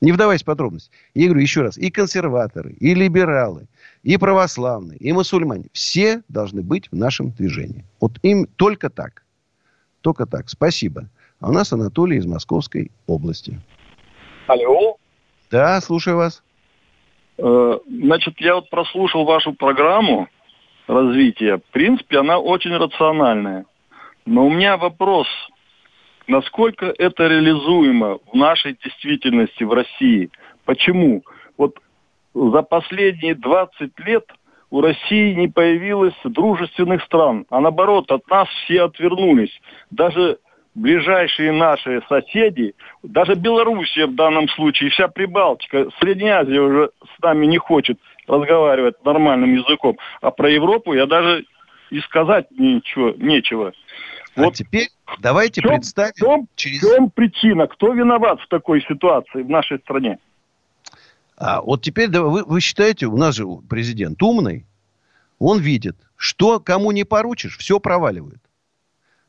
[0.00, 0.90] Не вдаваясь в подробности.
[1.12, 3.66] Я говорю еще раз, и консерваторы, и либералы,
[4.02, 7.84] и православные, и мусульмане, все должны быть в нашем движении.
[8.00, 9.24] Вот им только так.
[10.00, 10.48] Только так.
[10.48, 11.10] Спасибо.
[11.38, 13.60] А у нас Анатолий из Московской области.
[14.46, 14.96] Алло.
[15.50, 16.42] Да, слушаю вас.
[17.36, 20.28] Э, значит, я вот прослушал вашу программу
[20.86, 21.58] развития.
[21.58, 23.66] В принципе, она очень рациональная.
[24.24, 25.26] Но у меня вопрос
[26.30, 30.30] насколько это реализуемо в нашей действительности в России.
[30.64, 31.22] Почему?
[31.58, 31.78] Вот
[32.34, 34.24] за последние 20 лет
[34.70, 39.60] у России не появилось дружественных стран, а наоборот, от нас все отвернулись.
[39.90, 40.38] Даже
[40.76, 47.46] ближайшие наши соседи, даже Белоруссия в данном случае, вся Прибалтика, Средняя Азия уже с нами
[47.46, 49.98] не хочет разговаривать нормальным языком.
[50.20, 51.44] А про Европу я даже
[51.90, 53.72] и сказать ничего, нечего.
[54.40, 56.12] А вот теперь давайте чем, представим...
[56.14, 56.82] В чем, через...
[56.82, 57.66] в чем причина?
[57.66, 60.18] Кто виноват в такой ситуации в нашей стране?
[61.36, 64.66] А вот теперь да, вы, вы считаете, у нас же президент умный,
[65.38, 68.40] он видит, что кому не поручишь, все проваливает.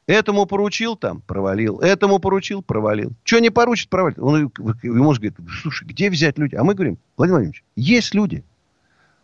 [0.08, 1.80] Этому поручил там, провалил.
[1.80, 3.14] Этому поручил, провалил.
[3.24, 4.20] Что не поручит, провалит.
[4.20, 4.52] Он
[4.84, 6.60] ему может говорить, слушай, где взять людей?
[6.60, 8.44] А мы говорим, Владимир Владимирович, есть люди.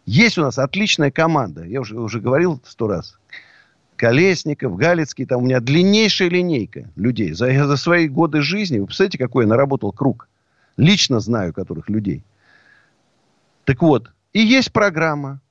[0.05, 1.65] Есть у нас отличная команда.
[1.65, 3.17] Я уже, уже говорил сто раз.
[3.97, 7.33] Колесников, Галицкий, там у меня длиннейшая линейка людей.
[7.33, 10.29] За, за свои годы жизни, вы представляете, какой я наработал круг?
[10.77, 12.23] Лично знаю которых людей.
[13.65, 15.41] Так вот, и есть программа.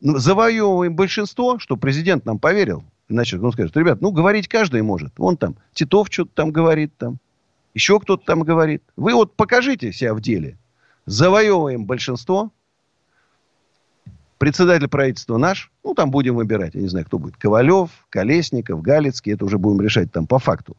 [0.00, 2.84] Ну, завоевываем большинство, что президент нам поверил.
[3.08, 5.12] Иначе он скажет, ребят, ну, говорить каждый может.
[5.18, 7.18] Вон там, Титов что-то там говорит там.
[7.74, 8.82] Еще кто-то там говорит.
[8.96, 10.56] Вы вот покажите себя в деле.
[11.06, 12.50] Завоевываем большинство,
[14.38, 17.36] Председатель правительства наш, ну, там будем выбирать, я не знаю, кто будет.
[17.36, 20.76] Ковалев, Колесников, Галицкий, это уже будем решать там по факту.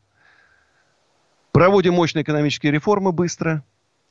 [1.51, 3.63] Проводим мощные экономические реформы быстро.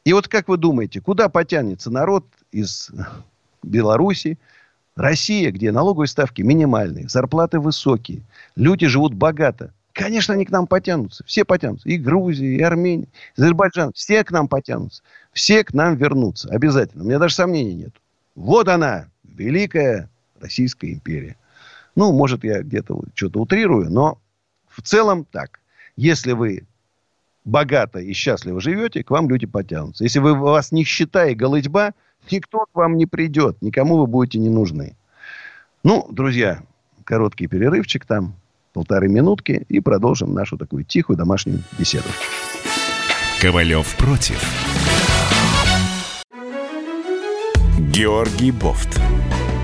[0.04, 2.90] И вот как вы думаете, куда потянется народ из
[3.62, 4.38] Беларуси,
[4.96, 8.22] Россия, где налоговые ставки минимальные, зарплаты высокие,
[8.56, 9.72] люди живут богато.
[9.92, 11.24] Конечно, они к нам потянутся.
[11.24, 11.88] Все потянутся.
[11.88, 13.92] И Грузия, и Армения, и Азербайджан.
[13.94, 15.02] Все к нам потянутся.
[15.32, 16.50] Все к нам вернутся.
[16.50, 17.04] Обязательно.
[17.04, 17.92] У меня даже сомнений нет.
[18.34, 20.08] Вот она, Великая
[20.40, 21.36] Российская империя.
[21.94, 24.18] Ну, может, я где-то что-то утрирую, но
[24.68, 25.60] в целом так.
[25.96, 26.64] Если вы
[27.44, 30.04] богато и счастливо живете, к вам люди потянутся.
[30.04, 31.92] Если вы, вас нищета и голытьба,
[32.30, 34.96] никто к вам не придет, никому вы будете не нужны.
[35.82, 36.62] Ну, друзья,
[37.04, 38.34] короткий перерывчик там,
[38.72, 42.08] полторы минутки, и продолжим нашу такую тихую домашнюю беседу.
[43.40, 44.42] Ковалев против.
[47.78, 49.00] Георгий Бофт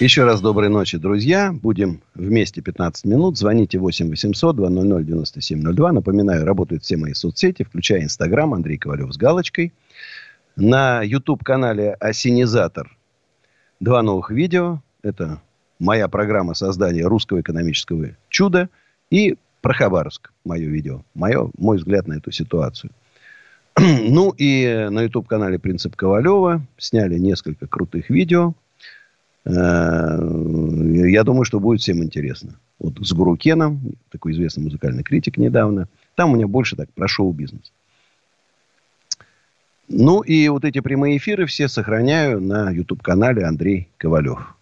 [0.00, 1.52] Еще раз доброй ночи, друзья.
[1.52, 3.36] Будем вместе 15 минут.
[3.36, 5.92] Звоните 8 800 200 9702.
[5.92, 9.72] Напоминаю, работают все мои соцсети, включая Инстаграм Андрей Ковалев с галочкой.
[10.54, 12.96] На YouTube-канале «Осенизатор»
[13.80, 14.80] два новых видео.
[15.02, 15.42] Это
[15.80, 18.68] моя программа создания русского экономического чуда
[19.10, 21.02] и про Хабаровск, мое видео.
[21.14, 22.92] Мое, мой взгляд на эту ситуацию.
[23.76, 28.54] ну и на YouTube-канале «Принцип Ковалева» сняли несколько крутых видео–
[29.44, 32.58] я думаю, что будет всем интересно.
[32.78, 33.80] Вот с Гуру Кеном,
[34.10, 35.88] такой известный музыкальный критик недавно.
[36.14, 37.72] Там у меня больше так про шоу-бизнес.
[39.88, 44.54] Ну и вот эти прямые эфиры все сохраняю на YouTube-канале Андрей Ковалев.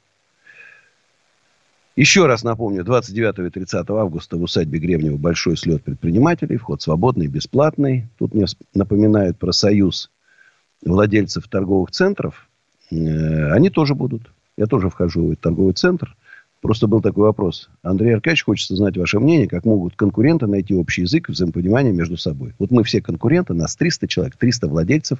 [1.97, 6.59] Еще раз напомню, 29 и 30 августа в усадьбе Гребнева большой слет предпринимателей.
[6.59, 8.07] Вход свободный, бесплатный.
[8.18, 10.11] Тут мне напоминают про союз
[10.85, 12.49] владельцев торговых центров.
[12.91, 14.31] Э, они тоже будут.
[14.57, 16.16] Я тоже вхожу в этот торговый центр.
[16.62, 17.68] Просто был такой вопрос.
[17.82, 22.16] Андрей Аркадьевич, хочется знать ваше мнение, как могут конкуренты найти общий язык и взаимопонимание между
[22.16, 22.54] собой.
[22.59, 25.18] Вот мы все конкуренты, нас 300 человек, 300 владельцев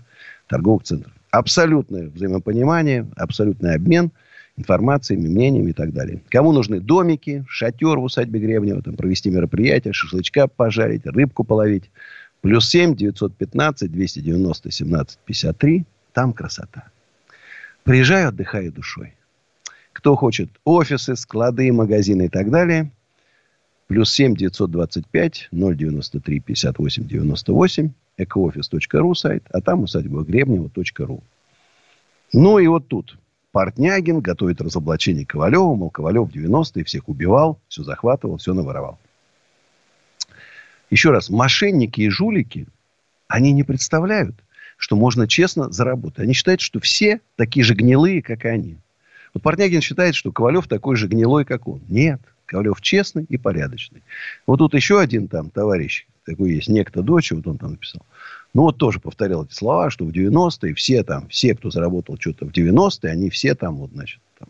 [0.49, 1.13] торговых центров.
[1.31, 4.11] Абсолютное взаимопонимание, абсолютный обмен
[4.57, 6.23] информациями, мнениями и так далее.
[6.31, 11.91] Кому нужны домики, шатер в усадьбе Гребнева, там, провести мероприятие, шашлычка пожарить, рыбку половить.
[12.41, 15.85] Плюс 7 915 290 17 53.
[16.13, 16.85] Там красота.
[17.85, 19.13] Приезжаю, отдыхаю душой.
[19.97, 22.91] Кто хочет офисы, склады, магазины и так далее.
[23.87, 31.23] Плюс 7 925 093 58 98 экоофис.ру сайт, а там усадьба Гребнева.ру.
[32.35, 33.19] Ну и вот тут
[33.53, 35.75] Портнягин готовит разоблачение Ковалева.
[35.75, 38.99] Мол, Ковалев в 90-е всех убивал, все захватывал, все наворовал.
[40.91, 42.67] Еще раз, мошенники и жулики,
[43.29, 44.37] они не представляют,
[44.77, 46.19] что можно честно заработать.
[46.19, 48.77] Они считают, что все такие же гнилые, как и они.
[49.37, 51.83] Вот Портнягин считает, что Ковалев такой же гнилой, как он.
[51.91, 52.23] Нет.
[52.47, 54.03] Ковалев честный и порядочный.
[54.47, 58.01] Вот тут еще один там товарищ, такой есть, некто дочь, вот он там написал.
[58.55, 62.47] Ну, вот тоже повторял эти слова, что в 90-е все там, все, кто заработал что-то
[62.47, 64.49] в 90-е, они все там, вот, значит, там,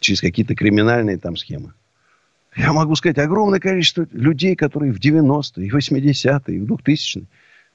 [0.00, 1.72] через какие-то криминальные там схемы.
[2.56, 7.26] Я могу сказать, огромное количество людей, которые в 90-е, и 80-е, и в 2000-е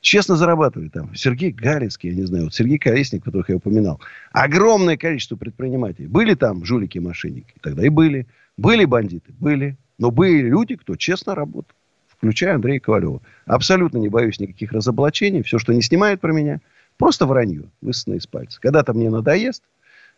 [0.02, 1.16] честно зарабатывали там.
[1.16, 4.00] Сергей Галицкий, я не знаю, вот Сергей Колесник, которых я упоминал.
[4.32, 6.08] Огромное количество предпринимателей.
[6.08, 7.54] Были там жулики-мошенники?
[7.62, 8.28] Тогда и были.
[8.58, 9.34] Были бандиты?
[9.40, 9.78] Были.
[9.98, 11.76] Но были люди, кто честно работал.
[12.08, 13.22] Включая Андрея Ковалева.
[13.46, 15.44] Абсолютно не боюсь никаких разоблачений.
[15.44, 16.60] Все, что не снимают про меня,
[16.98, 18.60] просто вранье, высосано из пальца.
[18.62, 19.64] Когда-то мне надоест,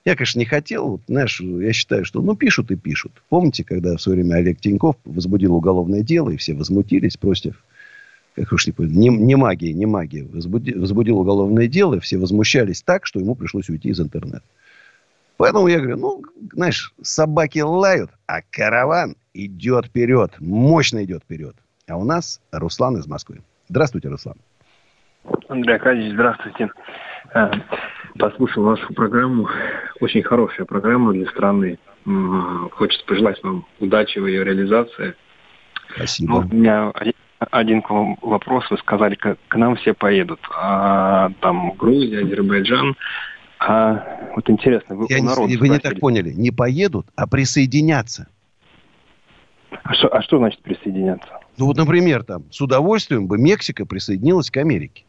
[0.03, 0.88] я, конечно, не хотел.
[0.88, 3.11] Вот, знаешь, я считаю, что ну пишут и пишут.
[3.29, 7.63] Помните, когда в свое время Олег Тиньков возбудил уголовное дело, и все возмутились против
[8.36, 12.82] как уж не помню, не, не магия, не магия, возбуди, возбудил уголовное дело, все возмущались
[12.82, 14.43] так, что ему пришлось уйти из интернета.
[15.38, 16.23] Поэтому я говорю, ну,
[16.53, 21.55] знаешь, собаки лают, а караван идет вперед, мощно идет вперед.
[21.88, 23.41] А у нас Руслан из Москвы.
[23.67, 24.36] Здравствуйте, Руслан.
[25.49, 26.69] Андрей Аркадьевич, здравствуйте.
[27.34, 27.49] Э,
[28.17, 29.49] послушал вашу программу.
[29.99, 31.79] Очень хорошая программа для страны.
[32.73, 35.15] Хочется пожелать вам удачи в ее реализации.
[35.95, 36.32] Спасибо.
[36.32, 36.93] Ну, у меня
[37.49, 37.83] один
[38.21, 38.69] вопрос.
[38.69, 40.39] Вы сказали, к, к нам все поедут.
[40.55, 42.95] А, там Грузия, Азербайджан.
[43.59, 46.31] А, вот интересно, вы Я у народа не, Вы не так поняли.
[46.31, 48.27] Не поедут, а присоединятся.
[49.83, 51.29] А что, а что значит присоединяться?
[51.57, 55.03] Ну вот, например, там с удовольствием бы Мексика присоединилась к Америке.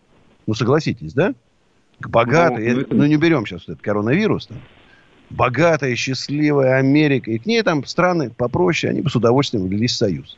[0.46, 1.34] Ну, согласитесь, да?
[2.00, 2.94] К богатой, ну, ну, это...
[2.94, 4.58] ну не берем сейчас этот коронавирус, там.
[5.30, 9.96] богатая, счастливая Америка, и к ней там страны попроще, они бы с удовольствием влились в
[9.96, 10.36] союз.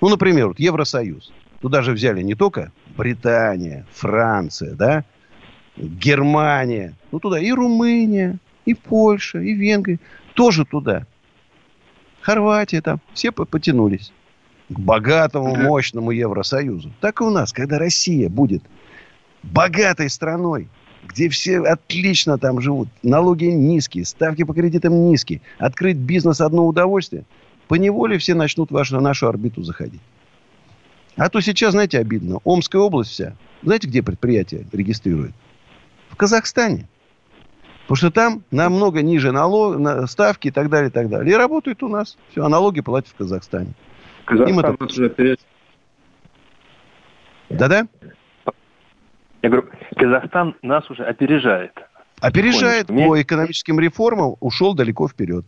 [0.00, 1.32] Ну, например, вот Евросоюз.
[1.60, 5.04] Туда же взяли не только Британия, Франция, да,
[5.76, 6.94] Германия.
[7.10, 9.98] Ну, туда и Румыния, и Польша, и Венгрия.
[10.34, 11.06] Тоже туда.
[12.20, 13.00] Хорватия там.
[13.14, 14.12] Все потянулись
[14.68, 16.92] к богатому, мощному Евросоюзу.
[17.00, 18.62] Так и у нас, когда Россия будет
[19.42, 20.68] богатой страной,
[21.06, 27.24] где все отлично там живут, налоги низкие, ставки по кредитам низкие, открыть бизнес одно удовольствие–
[27.66, 30.00] поневоле все начнут вашу, на нашу орбиту заходить.
[31.16, 32.40] А то сейчас, знаете, обидно.
[32.44, 33.34] Омская область вся.
[33.62, 35.32] Знаете, где предприятие регистрирует?
[36.10, 36.88] В Казахстане.
[37.82, 41.32] Потому что там намного ниже налог, ставки и так далее, и так далее.
[41.32, 42.18] И работают у нас.
[42.30, 43.74] Все, а налоги платят в Казахстане.
[44.24, 44.84] Казахстан это...
[44.84, 45.40] уже опережает.
[47.48, 47.86] Да-да?
[49.42, 51.72] Я говорю, Казахстан нас уже опережает.
[52.20, 55.46] Опережает по экономическим реформам, ушел далеко вперед.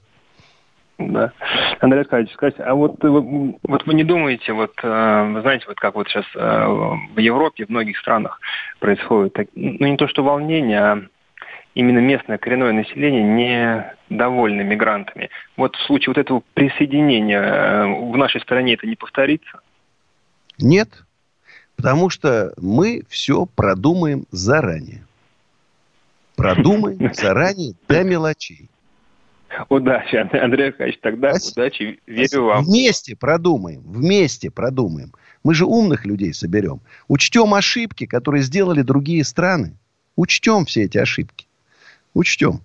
[0.98, 1.32] Да.
[1.78, 5.78] Андрей Аркадьевич, скажите, а вот, э, вот вы не думаете, вот, э, вы знаете, вот
[5.78, 6.66] как вот сейчас э,
[7.14, 8.40] в Европе, в многих странах
[8.80, 11.02] происходит, ну не то что волнение, а
[11.74, 15.30] именно местное коренное население недовольно мигрантами.
[15.56, 19.60] Вот в случае вот этого присоединения в нашей стране это не повторится?
[20.58, 20.88] Нет,
[21.76, 25.06] потому что мы все продумаем заранее.
[26.34, 28.68] Продумаем заранее до мелочей.
[29.68, 31.00] Удачи, Андрей Аркадьевич.
[31.00, 31.52] Тогда Спасибо.
[31.60, 32.42] удачи, верю Спасибо.
[32.42, 32.64] вам.
[32.64, 35.12] Вместе продумаем, вместе продумаем.
[35.42, 36.80] Мы же умных людей соберем.
[37.08, 39.76] Учтем ошибки, которые сделали другие страны.
[40.16, 41.46] Учтем все эти ошибки.
[42.14, 42.60] Учтем.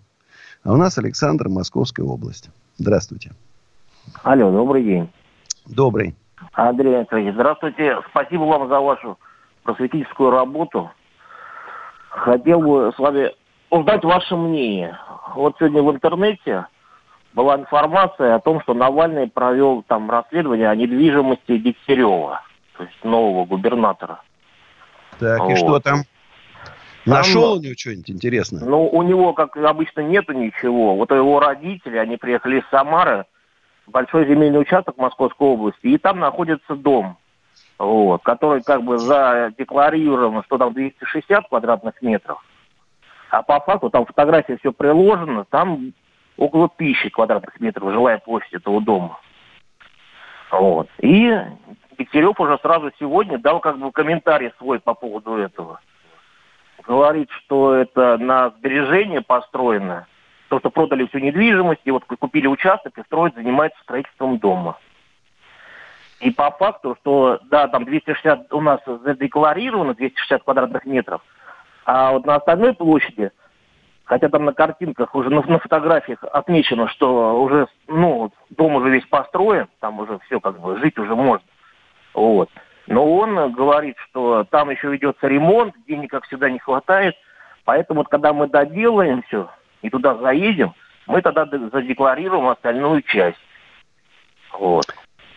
[0.64, 2.50] А у нас Александр, Московская область.
[2.78, 3.32] Здравствуйте.
[4.24, 5.10] Алло, добрый день.
[5.66, 6.16] Добрый.
[6.54, 7.98] Андрей Анатольевич, здравствуйте.
[8.10, 9.18] Спасибо вам за вашу
[9.64, 10.92] просветительскую работу.
[12.10, 13.32] Хотел бы с вами
[13.70, 14.98] узнать ваше мнение.
[15.36, 16.68] Вот сегодня в интернете
[17.34, 22.42] была информация о том, что Навальный провел там расследование о недвижимости Дегтярева,
[22.78, 24.22] то есть нового губернатора.
[25.20, 25.52] Так, вот.
[25.52, 26.04] и что там?
[27.06, 28.64] Нашел у него что-нибудь интересное?
[28.64, 30.96] Ну, у него, как обычно, нету ничего.
[30.96, 33.26] Вот его родители, они приехали из Самары,
[33.88, 37.18] большой земельный участок Московской области, и там находится дом,
[37.78, 42.42] вот, который как бы задекларирован, что там 260 квадратных метров,
[43.30, 45.92] а по факту там фотография все приложено, там
[46.38, 49.20] около тысячи квадратных метров жилая площадь этого дома.
[50.52, 50.90] Вот.
[51.00, 51.36] И
[51.98, 55.80] Дегтярев уже сразу сегодня дал как бы комментарий свой по поводу этого.
[56.86, 60.06] Говорит, что это на сбережение построено,
[60.50, 64.78] то, что продали всю недвижимость, и вот купили участок и строят, занимаются строительством дома.
[66.20, 71.22] И по факту, что да, там 260 у нас задекларировано, 260 квадратных метров,
[71.86, 73.32] а вот на остальной площади–
[74.06, 79.06] Хотя там на картинках уже на, на фотографиях отмечено, что уже, ну, дом уже весь
[79.06, 81.46] построен, там уже все как бы жить уже можно.
[82.14, 82.50] Вот.
[82.88, 87.16] Но он говорит, что там еще ведется ремонт, денег, как всегда, не хватает.
[87.64, 89.50] Поэтому вот когда мы доделаем все
[89.82, 90.74] и туда заедем,
[91.08, 93.40] мы тогда задекларируем остальную часть.
[94.52, 94.86] Вот.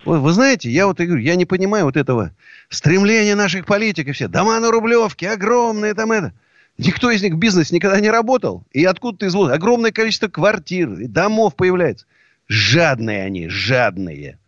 [0.05, 2.31] Ой, вы знаете, я вот говорю, я не понимаю вот этого
[2.69, 4.29] стремления наших политиков все.
[4.29, 6.33] Дома на Рублевке, огромные там это.
[6.79, 8.65] Никто из них в бизнесе никогда не работал.
[8.73, 12.07] И откуда-то из огромное количество квартир и домов появляется.
[12.49, 14.39] Жадные они, жадные.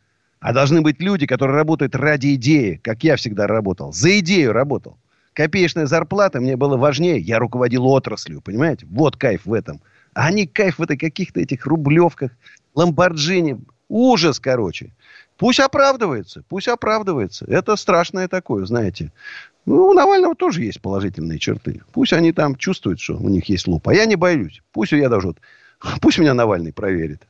[0.41, 3.93] А должны быть люди, которые работают ради идеи, как я всегда работал.
[3.93, 4.99] За идею работал.
[5.33, 7.19] Копеечная зарплата мне было важнее.
[7.19, 8.87] Я руководил отраслью, понимаете?
[8.91, 9.81] Вот кайф в этом.
[10.15, 12.33] А они кайф в этой каких-то этих рублевках,
[12.75, 13.59] ламборджини.
[13.89, 14.93] Ужас, короче.
[15.39, 17.45] Пусть оправдывается, пусть оправдывается.
[17.47, 19.13] Это страшное такое, знаете.
[19.69, 21.83] Ну, у Навального тоже есть положительные черты.
[21.93, 23.87] Пусть они там чувствуют, что у них есть луп.
[23.89, 24.63] А я не боюсь.
[24.73, 25.37] Пусть я даже вот...
[26.01, 27.21] Пусть меня Навальный проверит.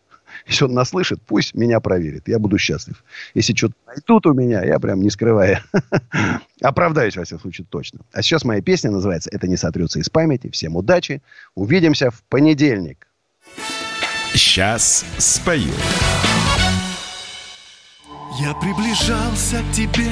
[0.46, 0.92] Если он нас
[1.26, 2.28] пусть меня проверит.
[2.28, 3.02] Я буду счастлив.
[3.34, 5.64] Если что-то найдут у меня, я прям не скрывая
[6.62, 8.00] оправдаюсь, во всяком случае, точно.
[8.12, 10.48] А сейчас моя песня называется «Это не сотрется из памяти».
[10.50, 11.22] Всем удачи.
[11.56, 13.08] Увидимся в понедельник.
[14.32, 15.72] Сейчас спою.
[18.36, 20.10] Я приближался к тебе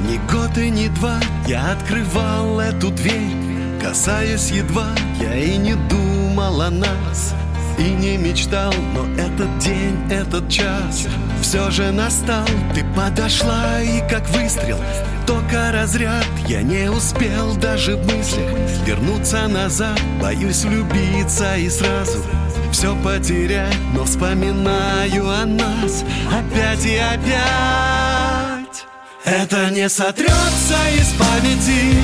[0.00, 1.20] ни год и ни два.
[1.46, 3.36] Я открывал эту дверь
[3.80, 4.88] Касаясь едва.
[5.20, 7.34] Я и не думал о нас
[7.78, 8.72] И не мечтал.
[8.94, 11.06] Но этот день, этот час
[11.42, 12.46] Все же настал.
[12.74, 14.78] Ты подошла и как выстрел
[15.26, 16.26] Только разряд.
[16.48, 18.50] Я не успел даже в мыслях
[18.86, 20.00] Вернуться назад.
[20.22, 22.24] Боюсь влюбиться и сразу
[22.72, 26.04] все потерять, но вспоминаю о нас.
[26.30, 28.86] Опять и опять.
[29.24, 31.96] Это не сотрется из памяти,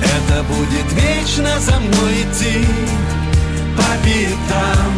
[0.00, 2.64] это будет вечно за мной идти.
[3.76, 4.92] По пятам,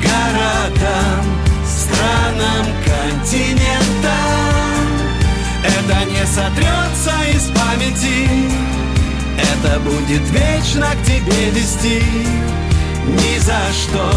[0.00, 1.24] городам,
[1.66, 4.12] странам, континентам.
[5.64, 8.28] Это не сотрется из памяти,
[9.38, 12.02] это будет вечно к тебе вести
[13.06, 14.10] ни за что,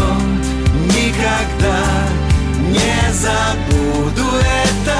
[0.84, 1.78] никогда
[2.60, 4.96] не забуду это.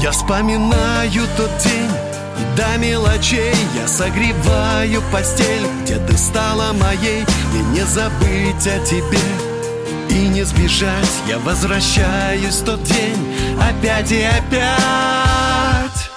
[0.00, 1.90] Я вспоминаю тот день
[2.38, 3.54] и до мелочей.
[3.74, 7.24] Я согреваю постель, где ты стала моей.
[7.54, 9.20] И не забыть о тебе
[10.08, 11.12] И не сбежать.
[11.28, 16.10] Я возвращаюсь в тот день Опять и опять.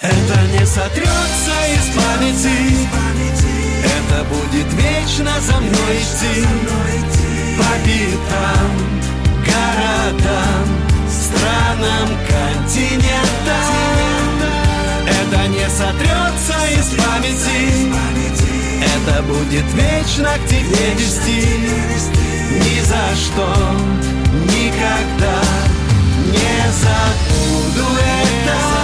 [0.00, 2.90] Это не сотрется из памяти
[4.20, 6.44] Это будет вечно за мной идти.
[7.56, 8.70] По пятам,
[9.46, 10.66] городам
[11.08, 13.64] Странам, континентам.
[15.06, 17.94] Это не сотрется из памяти.
[18.84, 21.48] Это будет вечно к тебе вести.
[22.60, 23.48] Ни за что,
[24.44, 25.40] никогда
[26.26, 28.79] Не забуду Это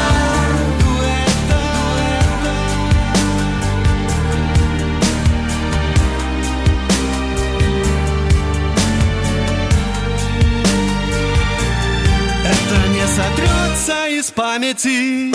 [14.26, 15.30] из памяти.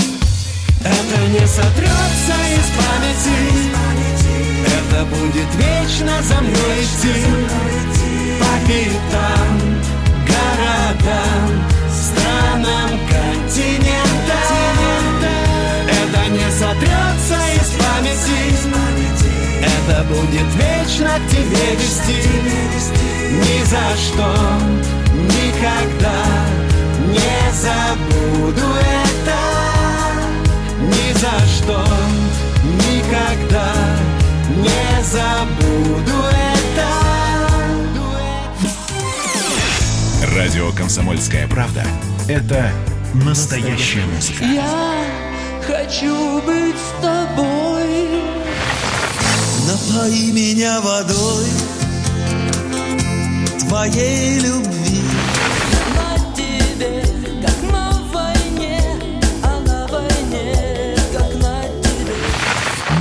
[0.84, 3.40] Это не сотрется из памяти.
[4.66, 7.16] Это будет вечно за мной идти.
[8.40, 9.52] По пятам,
[10.28, 11.50] городам
[11.90, 14.50] Странам, континентам
[15.88, 18.42] Это не сотрется из памяти.
[19.62, 22.20] Это будет вечно к тебе вести.
[23.32, 24.30] Ни за что,
[25.16, 26.71] никогда
[27.12, 29.42] не забуду это
[30.80, 31.86] Ни за что,
[32.64, 33.74] никогда.
[34.58, 36.90] Не забуду это.
[40.36, 41.86] Радио «Комсомольская правда»—
[42.28, 42.72] это
[43.14, 44.44] настоящая музыка.
[44.44, 45.04] Я
[45.68, 48.22] хочу быть с тобой.
[49.68, 51.46] Напои меня водой
[53.60, 54.91] Твоей любви